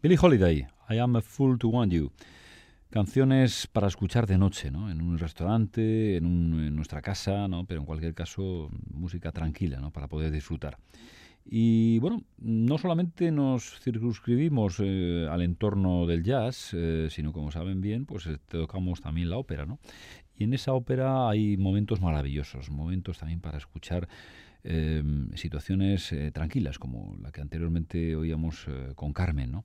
Billie 0.04 0.18
Holiday, 0.20 0.66
I 0.90 0.98
am 0.98 1.16
a 1.16 1.22
fool 1.22 1.56
to 1.56 1.68
want 1.68 1.90
you. 1.90 2.12
Canciones 2.90 3.66
para 3.66 3.86
escuchar 3.86 4.26
de 4.26 4.36
noche, 4.36 4.70
¿no? 4.70 4.90
En 4.90 5.00
un 5.00 5.16
restaurante, 5.16 6.18
en, 6.18 6.76
nuestra 6.76 7.00
casa, 7.00 7.48
¿no? 7.48 7.64
Pero 7.64 7.80
en 7.80 7.86
cualquier 7.86 8.12
caso, 8.12 8.68
música 8.92 9.32
tranquila, 9.32 9.80
¿no? 9.80 9.92
Para 9.92 10.06
poder 10.06 10.30
disfrutar. 10.30 10.76
Y 11.46 12.00
bueno, 12.00 12.22
no 12.36 12.76
solamente 12.76 13.30
nos 13.30 13.80
circunscribimos 13.80 14.76
eh, 14.80 15.26
al 15.30 15.40
entorno 15.40 16.04
del 16.04 16.22
jazz, 16.22 16.72
eh, 16.74 17.08
sino 17.08 17.32
como 17.32 17.50
saben 17.50 17.80
bien, 17.80 18.04
pues 18.04 18.26
eh, 18.26 18.36
tocamos 18.46 19.00
también 19.00 19.30
la 19.30 19.38
ópera, 19.38 19.64
¿no? 19.64 19.78
Y 20.36 20.44
en 20.44 20.52
esa 20.52 20.74
ópera 20.74 21.30
hay 21.30 21.56
momentos 21.56 22.02
maravillosos, 22.02 22.68
momentos 22.68 23.16
también 23.16 23.40
para 23.40 23.56
escuchar 23.56 24.06
em, 24.64 25.30
situaciones 25.36 26.12
eh, 26.12 26.30
tranquilas, 26.32 26.78
como 26.78 27.16
la 27.22 27.30
que 27.30 27.40
anteriormente 27.40 28.16
oíamos 28.16 28.66
eh, 28.68 28.92
con 28.94 29.12
Carmen. 29.12 29.52
¿no? 29.52 29.64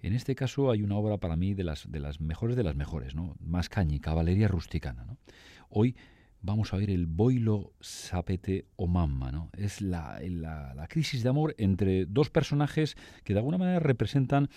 En 0.00 0.12
este 0.12 0.34
caso 0.34 0.70
hay 0.70 0.82
una 0.82 0.96
obra 0.96 1.18
para 1.18 1.36
mí 1.36 1.54
de 1.54 1.64
las, 1.64 1.86
mejores 2.20 2.56
de 2.56 2.62
las 2.62 2.76
mejores, 2.76 3.14
¿no? 3.14 3.36
Mascañi, 3.40 3.98
Caballería 3.98 4.46
Rusticana. 4.46 5.06
Hoy 5.70 5.96
vamos 6.40 6.72
a 6.72 6.76
ver 6.76 6.90
el 6.90 7.06
boilo 7.06 7.72
sapete 7.80 8.66
o 8.76 8.86
mamma, 8.86 9.32
¿no? 9.32 9.50
Es 9.56 9.80
la, 9.80 10.20
crisis 10.88 11.24
de 11.24 11.28
amor 11.28 11.54
entre 11.58 12.06
dos 12.06 12.30
personajes 12.30 12.96
que 13.24 13.32
de 13.32 13.40
alguna 13.40 13.58
manera 13.58 13.80
representan 13.80 14.48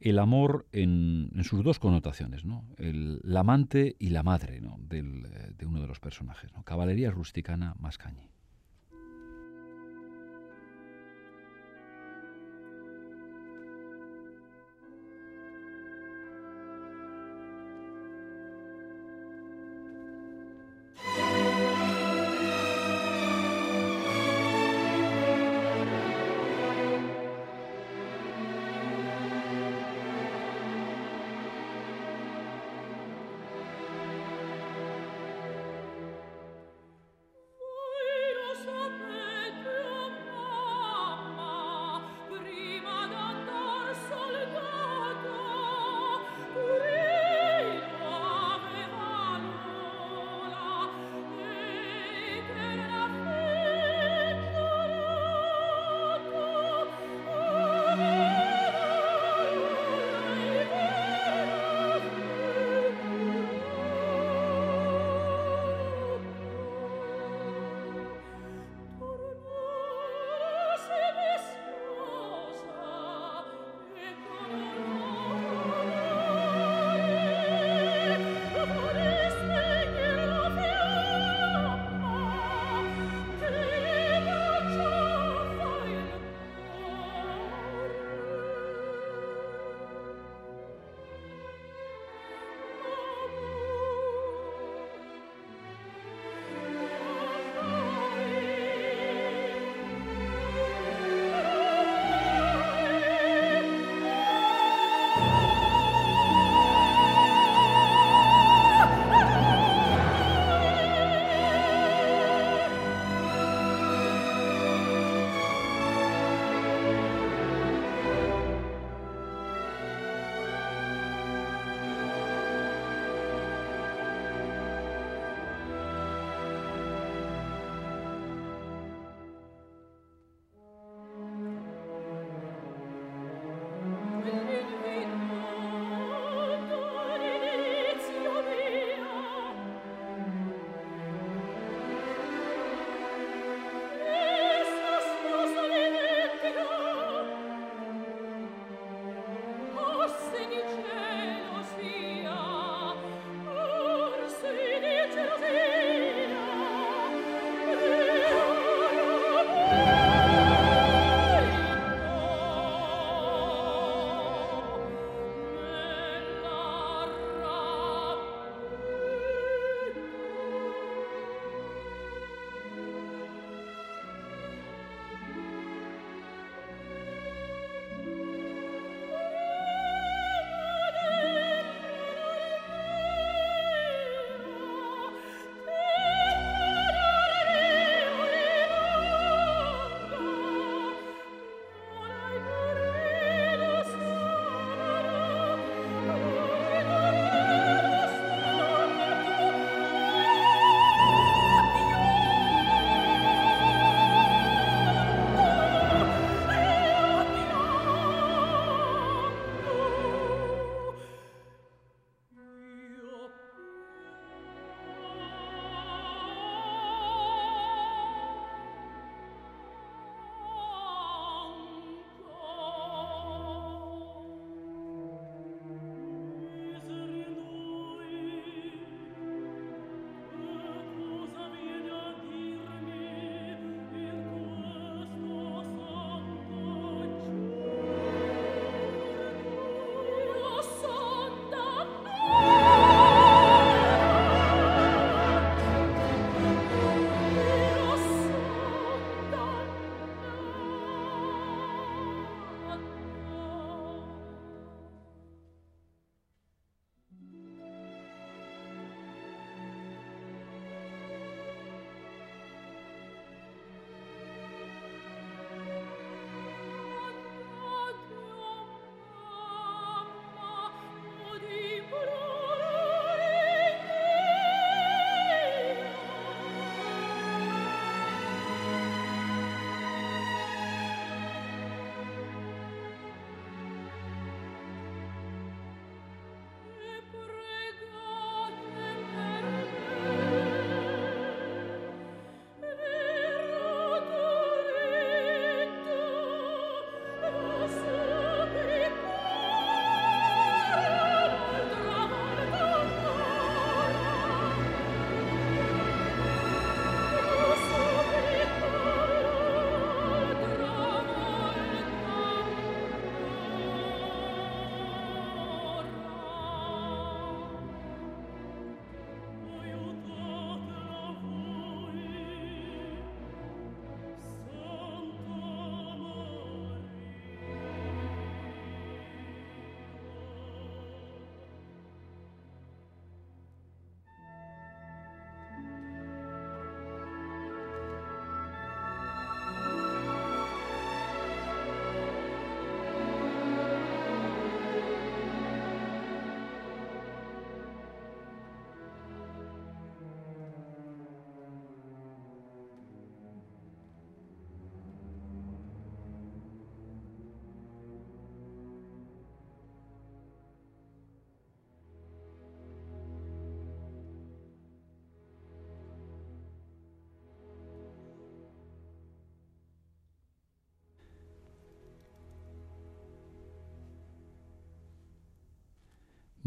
el 0.00 0.18
amor 0.18 0.66
en, 0.72 1.30
sus 1.44 1.62
dos 1.62 1.78
connotaciones, 1.78 2.44
¿no? 2.44 2.64
El, 2.76 3.20
amante 3.36 3.94
y 4.00 4.10
la 4.10 4.24
madre 4.24 4.56
eh, 4.56 5.52
de 5.56 5.66
uno 5.66 5.80
de 5.80 5.86
los 5.86 6.00
personajes, 6.00 6.52
¿no? 6.54 6.64
Caballería 6.64 7.12
rusticana 7.12 7.76
Mascañi. 7.78 8.30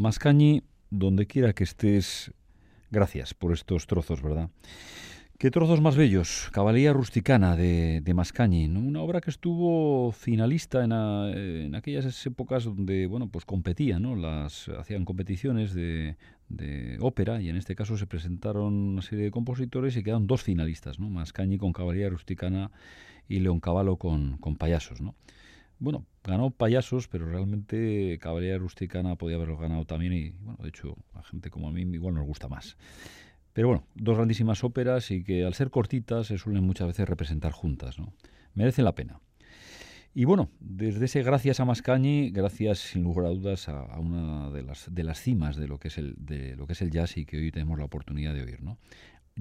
Mascañi, 0.01 0.63
donde 0.89 1.27
quiera 1.27 1.53
que 1.53 1.63
estés, 1.63 2.33
gracias 2.89 3.35
por 3.35 3.53
estos 3.53 3.85
trozos, 3.85 4.23
¿verdad? 4.23 4.49
¿Qué 5.37 5.51
trozos 5.51 5.79
más 5.79 5.95
bellos? 5.95 6.49
Caballería 6.51 6.91
Rusticana 6.91 7.55
de, 7.55 8.01
de 8.01 8.13
Mascañi, 8.15 8.65
una 8.65 9.01
obra 9.01 9.21
que 9.21 9.29
estuvo 9.29 10.11
finalista 10.11 10.83
en, 10.83 11.75
aquellas 11.75 12.25
épocas 12.25 12.63
donde 12.63 13.05
bueno, 13.05 13.27
pues 13.29 13.45
competía, 13.45 13.99
¿no? 13.99 14.15
Las, 14.15 14.69
hacían 14.69 15.05
competiciones 15.05 15.75
de, 15.75 16.17
ópera 16.99 17.39
y 17.39 17.49
en 17.49 17.55
este 17.55 17.75
caso 17.75 17.95
se 17.95 18.07
presentaron 18.07 18.73
una 18.73 19.01
serie 19.03 19.25
de 19.25 19.31
compositores 19.31 19.95
y 19.97 20.03
quedaron 20.03 20.25
dos 20.25 20.41
finalistas, 20.41 20.99
¿no? 20.99 21.09
Mascañi 21.09 21.59
con 21.59 21.73
Caballería 21.73 22.09
Rusticana 22.09 22.71
y 23.29 23.39
León 23.39 23.59
Cavallo 23.59 23.97
con, 23.97 24.37
con 24.37 24.55
Payasos. 24.55 24.99
¿no? 24.99 25.13
Bueno, 25.81 26.05
ganó 26.23 26.51
Payasos, 26.51 27.07
pero 27.07 27.25
realmente 27.25 28.19
Caballería 28.21 28.59
Rusticana 28.59 29.15
podía 29.15 29.37
haberlo 29.37 29.57
ganado 29.57 29.83
también 29.83 30.13
y 30.13 30.29
bueno, 30.29 30.59
de 30.61 30.69
hecho 30.69 30.95
a 31.15 31.23
gente 31.23 31.49
como 31.49 31.69
a 31.69 31.71
mí 31.71 31.81
igual 31.81 32.13
nos 32.13 32.27
gusta 32.27 32.47
más. 32.47 32.77
Pero 33.51 33.69
bueno, 33.69 33.83
dos 33.95 34.15
grandísimas 34.15 34.63
óperas 34.63 35.09
y 35.09 35.23
que 35.23 35.43
al 35.43 35.55
ser 35.55 35.71
cortitas 35.71 36.27
se 36.27 36.37
suelen 36.37 36.63
muchas 36.63 36.85
veces 36.85 37.09
representar 37.09 37.51
juntas, 37.51 37.97
¿no? 37.97 38.13
Merecen 38.53 38.85
la 38.85 38.93
pena. 38.93 39.21
Y 40.13 40.25
bueno, 40.25 40.51
desde 40.59 41.05
ese 41.05 41.23
gracias 41.23 41.59
a 41.59 41.65
Mascañi, 41.65 42.29
gracias 42.29 42.77
sin 42.77 43.01
lugar 43.01 43.25
a 43.25 43.29
dudas 43.29 43.67
a, 43.67 43.97
una 43.97 44.51
de 44.51 44.61
las, 44.61 44.93
de 44.93 45.03
las 45.03 45.19
cimas 45.19 45.55
de 45.55 45.67
lo, 45.67 45.79
que 45.79 45.87
es 45.87 45.97
el, 45.97 46.13
de 46.19 46.55
lo 46.57 46.67
que 46.67 46.73
es 46.73 46.81
el 46.83 46.91
jazz 46.91 47.17
y 47.17 47.25
que 47.25 47.37
hoy 47.37 47.49
tenemos 47.49 47.79
la 47.79 47.85
oportunidad 47.85 48.35
de 48.35 48.43
oír, 48.43 48.61
¿no? 48.61 48.77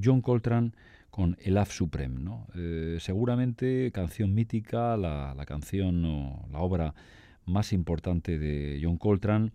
John 0.02 0.22
Coltrane 0.22 0.72
con 1.10 1.36
El 1.42 1.58
Af 1.58 1.72
Supreme, 1.72 2.20
¿no? 2.20 2.46
Eh, 2.54 2.98
seguramente 3.00 3.90
canción 3.92 4.34
mítica, 4.34 4.96
la, 4.96 5.34
la 5.34 5.46
canción 5.46 6.04
o 6.04 6.48
la 6.52 6.60
obra 6.60 6.94
más 7.46 7.72
importante 7.72 8.38
de 8.38 8.80
John 8.82 8.96
Coltrane, 8.96 9.50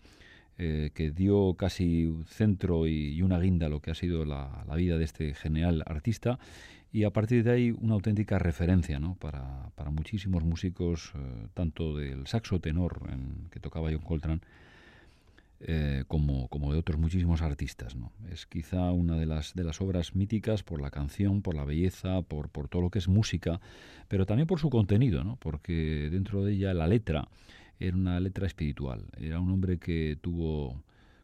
eh, 0.57 0.91
que 0.93 1.11
dio 1.11 1.55
casi 1.55 2.13
centro 2.27 2.87
y, 2.87 3.21
una 3.21 3.39
guinda 3.39 3.65
a 3.65 3.69
lo 3.69 3.81
que 3.81 3.91
ha 3.91 3.95
sido 3.95 4.23
la, 4.23 4.63
vida 4.75 4.97
de 4.97 5.03
este 5.03 5.33
genial 5.33 5.83
artista 5.85 6.39
y 6.93 7.03
a 7.03 7.09
partir 7.09 7.43
de 7.43 7.51
ahí 7.51 7.71
una 7.71 7.95
auténtica 7.95 8.39
referencia 8.39 8.97
¿no? 8.97 9.15
para, 9.15 9.69
para 9.75 9.89
muchísimos 9.89 10.45
músicos, 10.45 11.11
eh, 11.15 11.47
tanto 11.53 11.97
del 11.97 12.25
saxo 12.27 12.61
tenor 12.61 13.01
en, 13.11 13.49
que 13.51 13.59
tocaba 13.59 13.89
John 13.91 14.03
Coltrane, 14.03 14.39
eh, 15.61 16.03
como, 16.07 16.47
como, 16.49 16.73
de 16.73 16.79
otros 16.79 16.99
muchísimos 16.99 17.41
artistas. 17.41 17.95
¿no? 17.95 18.11
Es 18.31 18.45
quizá 18.45 18.91
una 18.91 19.17
de 19.17 19.25
las, 19.25 19.53
de 19.53 19.63
las 19.63 19.81
obras 19.81 20.15
míticas 20.15 20.63
por 20.63 20.81
la 20.81 20.91
canción, 20.91 21.41
por 21.41 21.55
la 21.55 21.65
belleza, 21.65 22.21
por, 22.21 22.49
por 22.49 22.67
todo 22.67 22.83
lo 22.83 22.89
que 22.89 22.99
es 22.99 23.07
música, 23.07 23.61
pero 24.07 24.25
también 24.25 24.47
por 24.47 24.59
su 24.59 24.69
contenido, 24.69 25.23
¿no? 25.23 25.37
porque 25.37 26.09
dentro 26.11 26.43
de 26.43 26.53
ella 26.53 26.73
la 26.73 26.87
letra 26.87 27.27
era 27.79 27.95
una 27.95 28.19
letra 28.19 28.47
espiritual. 28.47 29.05
Era 29.17 29.39
un 29.39 29.49
hombre 29.49 29.77
que 29.77 30.17
tuvo, 30.21 30.83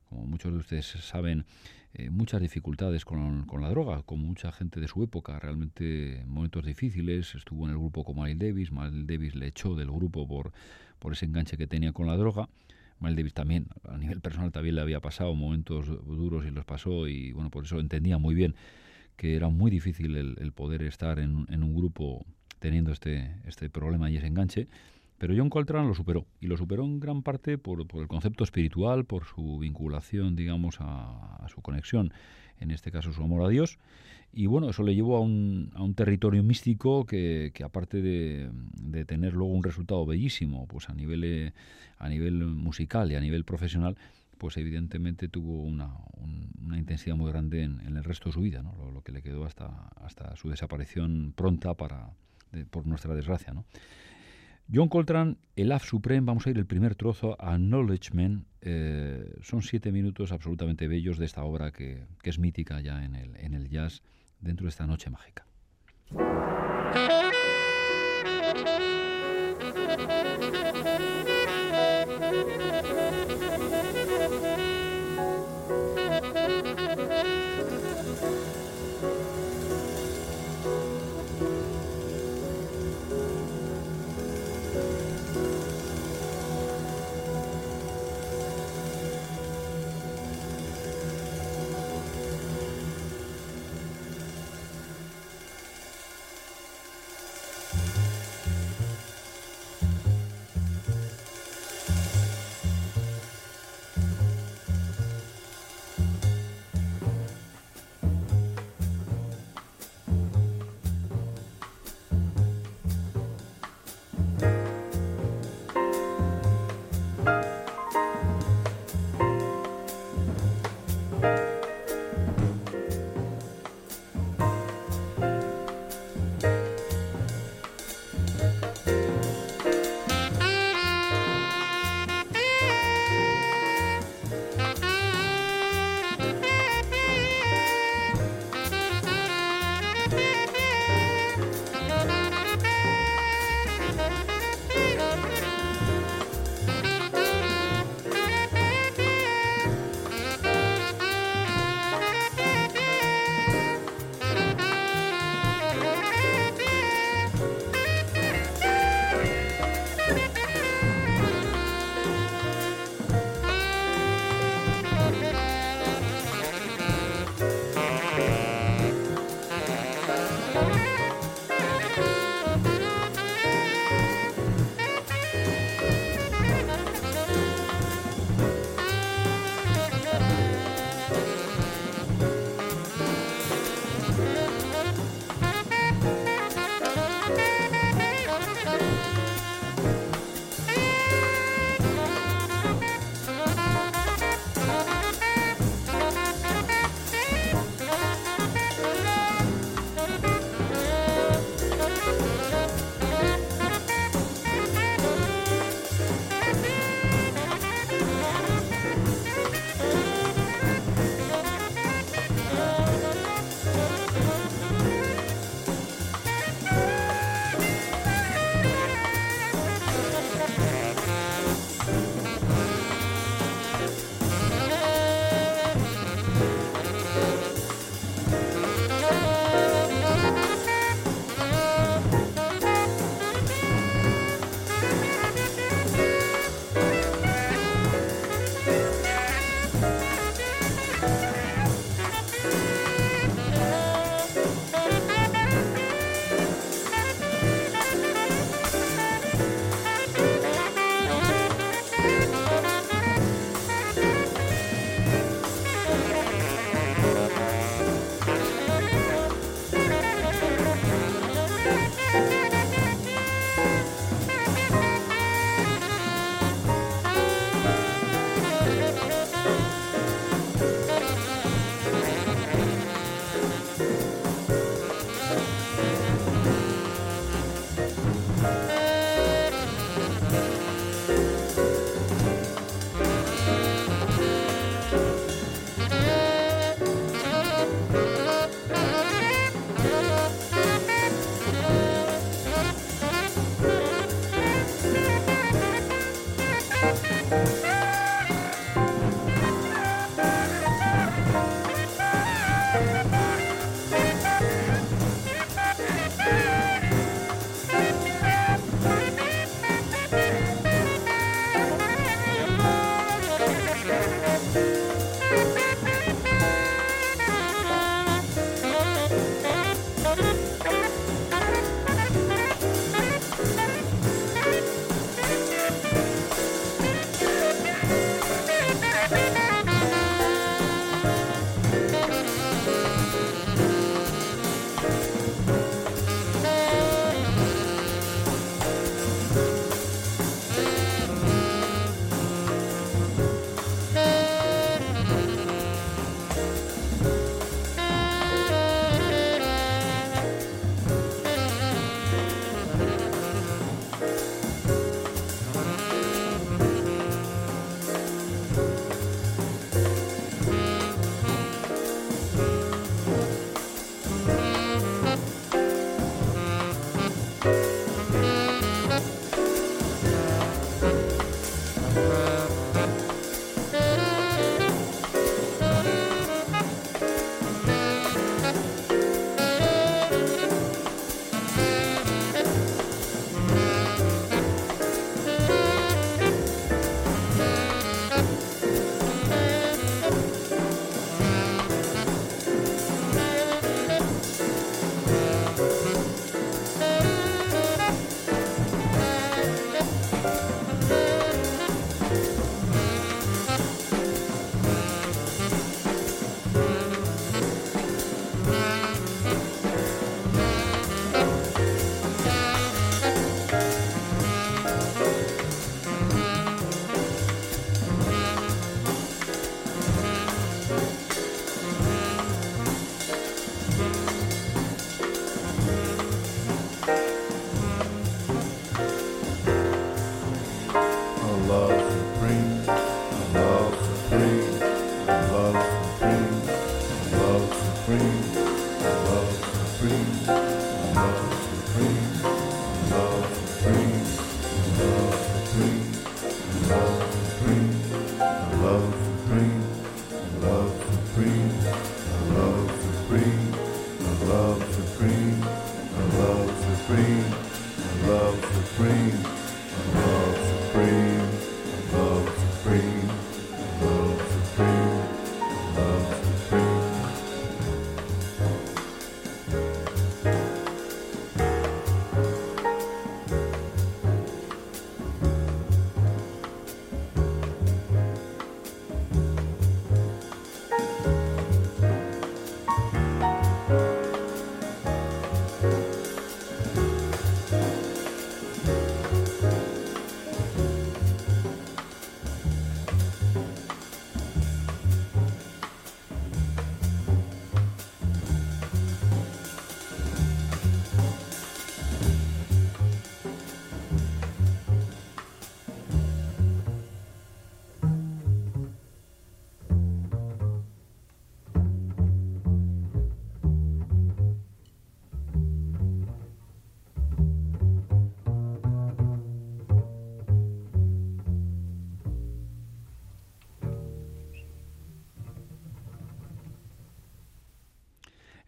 como 0.09 0.25
muchos 0.25 0.51
de 0.51 0.59
ustedes 0.59 0.85
saben, 0.85 1.45
eh, 1.93 2.09
muchas 2.09 2.41
dificultades 2.41 3.03
con, 3.03 3.45
la 3.59 3.69
droga, 3.69 4.03
como 4.03 4.25
mucha 4.25 4.51
gente 4.53 4.79
de 4.79 4.87
su 4.87 5.03
época, 5.03 5.39
realmente 5.39 6.23
momentos 6.25 6.65
difíciles. 6.65 7.35
Estuvo 7.35 7.65
en 7.65 7.71
el 7.71 7.77
grupo 7.77 8.03
con 8.03 8.15
Miles 8.15 8.39
Davis, 8.39 8.71
Miles 8.71 9.05
Davis 9.05 9.35
le 9.35 9.47
echó 9.47 9.75
del 9.75 9.91
grupo 9.91 10.27
por, 10.27 10.53
por 10.99 11.13
ese 11.13 11.25
enganche 11.25 11.57
que 11.57 11.67
tenía 11.67 11.91
con 11.91 12.07
la 12.07 12.15
droga. 12.15 12.47
Miles 13.01 13.17
Davis 13.17 13.33
también, 13.33 13.67
a 13.87 13.97
nivel 13.97 14.21
personal, 14.21 14.51
también 14.51 14.75
le 14.75 14.81
había 14.81 14.99
pasado 14.99 15.33
momentos 15.35 15.87
duros 15.87 16.45
y 16.45 16.51
los 16.51 16.65
pasó 16.65 17.07
y 17.07 17.31
bueno, 17.33 17.49
por 17.49 17.65
eso 17.65 17.79
entendía 17.79 18.17
muy 18.17 18.35
bien 18.35 18.55
que 19.15 19.35
era 19.35 19.49
muy 19.49 19.69
difícil 19.69 20.15
el, 20.15 20.51
poder 20.51 20.81
estar 20.81 21.19
en, 21.19 21.35
un 21.35 21.75
grupo 21.75 22.25
teniendo 22.57 22.91
este, 22.91 23.35
este 23.45 23.69
problema 23.69 24.09
y 24.09 24.17
ese 24.17 24.25
enganche. 24.25 24.67
Pero 25.19 25.35
John 25.37 25.51
Coltrane 25.51 25.87
lo 25.87 25.93
superó, 25.93 26.25
y 26.39 26.47
lo 26.47 26.57
superó 26.57 26.83
en 26.83 26.99
gran 26.99 27.21
parte 27.21 27.59
por, 27.59 27.79
el 27.81 28.07
concepto 28.07 28.43
espiritual, 28.43 29.05
por 29.05 29.25
su 29.25 29.59
vinculación, 29.59 30.35
digamos, 30.35 30.77
a, 30.79 31.45
su 31.53 31.61
conexión, 31.61 32.11
en 32.59 32.71
este 32.71 32.91
caso 32.91 33.13
su 33.13 33.21
amor 33.21 33.43
a 33.43 33.49
Dios, 33.49 33.77
y 34.33 34.45
bueno, 34.45 34.69
eso 34.69 34.83
le 34.83 34.95
llevó 34.95 35.17
a 35.17 35.19
un, 35.19 35.71
a 35.75 35.83
un 35.83 35.93
territorio 35.93 36.41
místico 36.41 37.05
que, 37.05 37.51
aparte 37.63 38.01
de, 38.01 38.49
tener 39.05 39.33
luego 39.33 39.53
un 39.53 39.63
resultado 39.63 40.05
bellísimo, 40.05 40.67
pues 40.67 40.89
a 40.89 40.93
nivel, 40.93 41.53
a 41.97 42.09
nivel 42.09 42.45
musical 42.45 43.11
y 43.11 43.15
a 43.15 43.19
nivel 43.19 43.43
profesional, 43.43 43.97
pues 44.37 44.57
evidentemente 44.57 45.27
tuvo 45.27 45.61
una, 45.61 45.89
intensidad 46.77 47.15
muy 47.15 47.29
grande 47.29 47.63
en, 47.63 47.81
el 47.97 48.03
resto 48.03 48.29
de 48.29 48.33
su 48.33 48.41
vida, 48.41 48.63
¿no? 48.63 48.73
lo, 48.91 49.01
que 49.01 49.11
le 49.11 49.21
quedó 49.21 49.45
hasta, 49.45 49.89
hasta 49.97 50.35
su 50.37 50.49
desaparición 50.49 51.33
pronta 51.35 51.73
para, 51.73 52.11
por 52.69 52.87
nuestra 52.87 53.13
desgracia. 53.13 53.53
¿no? 53.53 53.65
John 54.73 54.87
Coltrane, 54.87 55.35
el 55.57 55.73
Af 55.73 55.83
Supreme, 55.83 56.25
vamos 56.25 56.47
a 56.47 56.51
ir 56.51 56.57
el 56.57 56.65
primer 56.65 56.95
trozo, 56.95 57.35
Acknowledgement. 57.41 58.45
Eh, 58.61 59.35
son 59.41 59.61
siete 59.61 59.91
minutos 59.91 60.31
absolutamente 60.31 60.87
bellos 60.87 61.17
de 61.17 61.25
esta 61.25 61.43
obra 61.43 61.71
que, 61.71 62.05
que 62.21 62.29
es 62.29 62.39
mítica 62.39 62.79
ya 62.79 63.03
en 63.03 63.15
el, 63.15 63.35
en 63.35 63.53
el 63.53 63.67
jazz 63.67 64.01
dentro 64.41 64.65
de 64.65 64.69
esta 64.69 64.85
noche 64.85 65.09
mágica. 65.09 65.45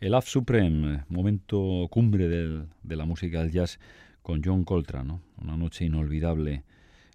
El 0.04 0.12
Love 0.12 0.28
Supreme, 0.28 1.06
momento 1.08 1.88
cumbre 1.90 2.28
de 2.28 2.96
la 2.98 3.06
música 3.06 3.40
del 3.40 3.54
jazz 3.54 3.80
con 4.22 4.42
John 4.44 4.66
Coltrane, 4.66 5.22
una 5.42 5.56
noche 5.56 5.86
inolvidable, 5.86 6.66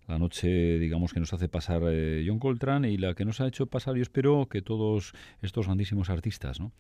la 0.06 0.18
noche, 0.18 0.78
digamos, 0.78 1.12
que 1.12 1.20
nos 1.20 1.34
hace 1.34 1.50
pasar 1.50 1.82
eh, 1.84 2.24
John 2.26 2.38
Coltrane 2.38 2.90
y 2.90 2.96
la 2.96 3.12
que 3.12 3.26
nos 3.26 3.42
ha 3.42 3.46
hecho 3.46 3.66
pasar, 3.66 3.96
yo 3.96 4.00
espero, 4.00 4.48
que 4.48 4.62
todos 4.62 5.12
estos 5.42 5.66
grandísimos 5.66 6.08
artistas. 6.08 6.60
¿no? 6.60 6.72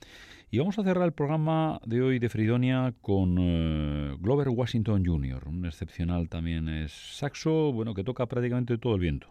Y 0.50 0.56
vamos 0.56 0.78
a 0.78 0.82
cerrar 0.82 1.04
el 1.04 1.12
programa 1.12 1.78
de 1.84 2.00
hoy 2.00 2.18
de 2.18 2.30
Fridonia 2.30 2.94
con 3.02 3.36
eh, 3.38 4.16
Glover 4.18 4.48
Washington 4.48 5.04
Jr., 5.04 5.46
un 5.46 5.66
excepcional 5.66 6.30
también 6.30 6.70
es 6.70 6.90
saxo, 6.90 7.70
bueno, 7.70 7.92
que 7.92 8.02
toca 8.02 8.24
prácticamente 8.24 8.78
todo 8.78 8.94
el 8.94 9.00
viento. 9.02 9.28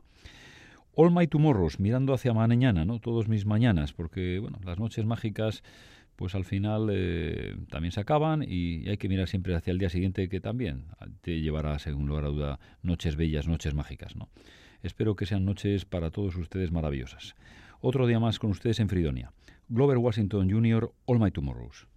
All 0.94 1.12
My 1.12 1.26
Tomorrows, 1.26 1.80
mirando 1.80 2.14
hacia 2.14 2.34
mañana, 2.34 2.86
¿no? 2.86 3.00
Todos 3.00 3.28
mis 3.28 3.48
mañanas, 3.48 3.94
porque, 3.94 4.38
bueno, 4.40 4.60
las 4.64 4.78
noches 4.78 5.06
mágicas 5.06 5.64
pues 6.18 6.34
al 6.34 6.46
final 6.46 6.90
eh, 6.92 7.56
también 7.70 7.92
se 7.92 8.02
acaban 8.02 8.44
y 8.44 8.90
hay 8.90 8.98
que 8.98 9.08
mirar 9.08 9.28
siempre 9.28 9.56
hacia 9.56 9.72
el 9.72 9.78
día 9.78 9.90
siguiente 9.90 10.28
que 10.28 10.42
también 10.42 10.86
te 11.22 11.40
llevará, 11.40 11.78
según 11.78 12.08
lugar 12.08 12.26
a 12.26 12.30
duda, 12.30 12.60
noches 12.82 13.16
bellas, 13.16 13.48
noches 13.48 13.76
mágicas. 13.76 14.16
¿no? 14.16 14.28
Espero 14.82 15.16
que 15.16 15.28
sean 15.28 15.46
noches 15.46 15.86
para 15.86 16.10
todos 16.10 16.36
ustedes 16.36 16.72
maravillosas. 16.72 17.36
Otro 17.82 18.08
día 18.08 18.20
más 18.20 18.40
con 18.40 18.50
ustedes 18.50 18.80
en 18.80 18.90
Fridonia. 18.90 19.32
Glover 19.70 19.98
Washington 19.98 20.50
Jr., 20.50 20.92
All 21.06 21.20
My 21.20 21.30
Tomorrows. 21.30 21.88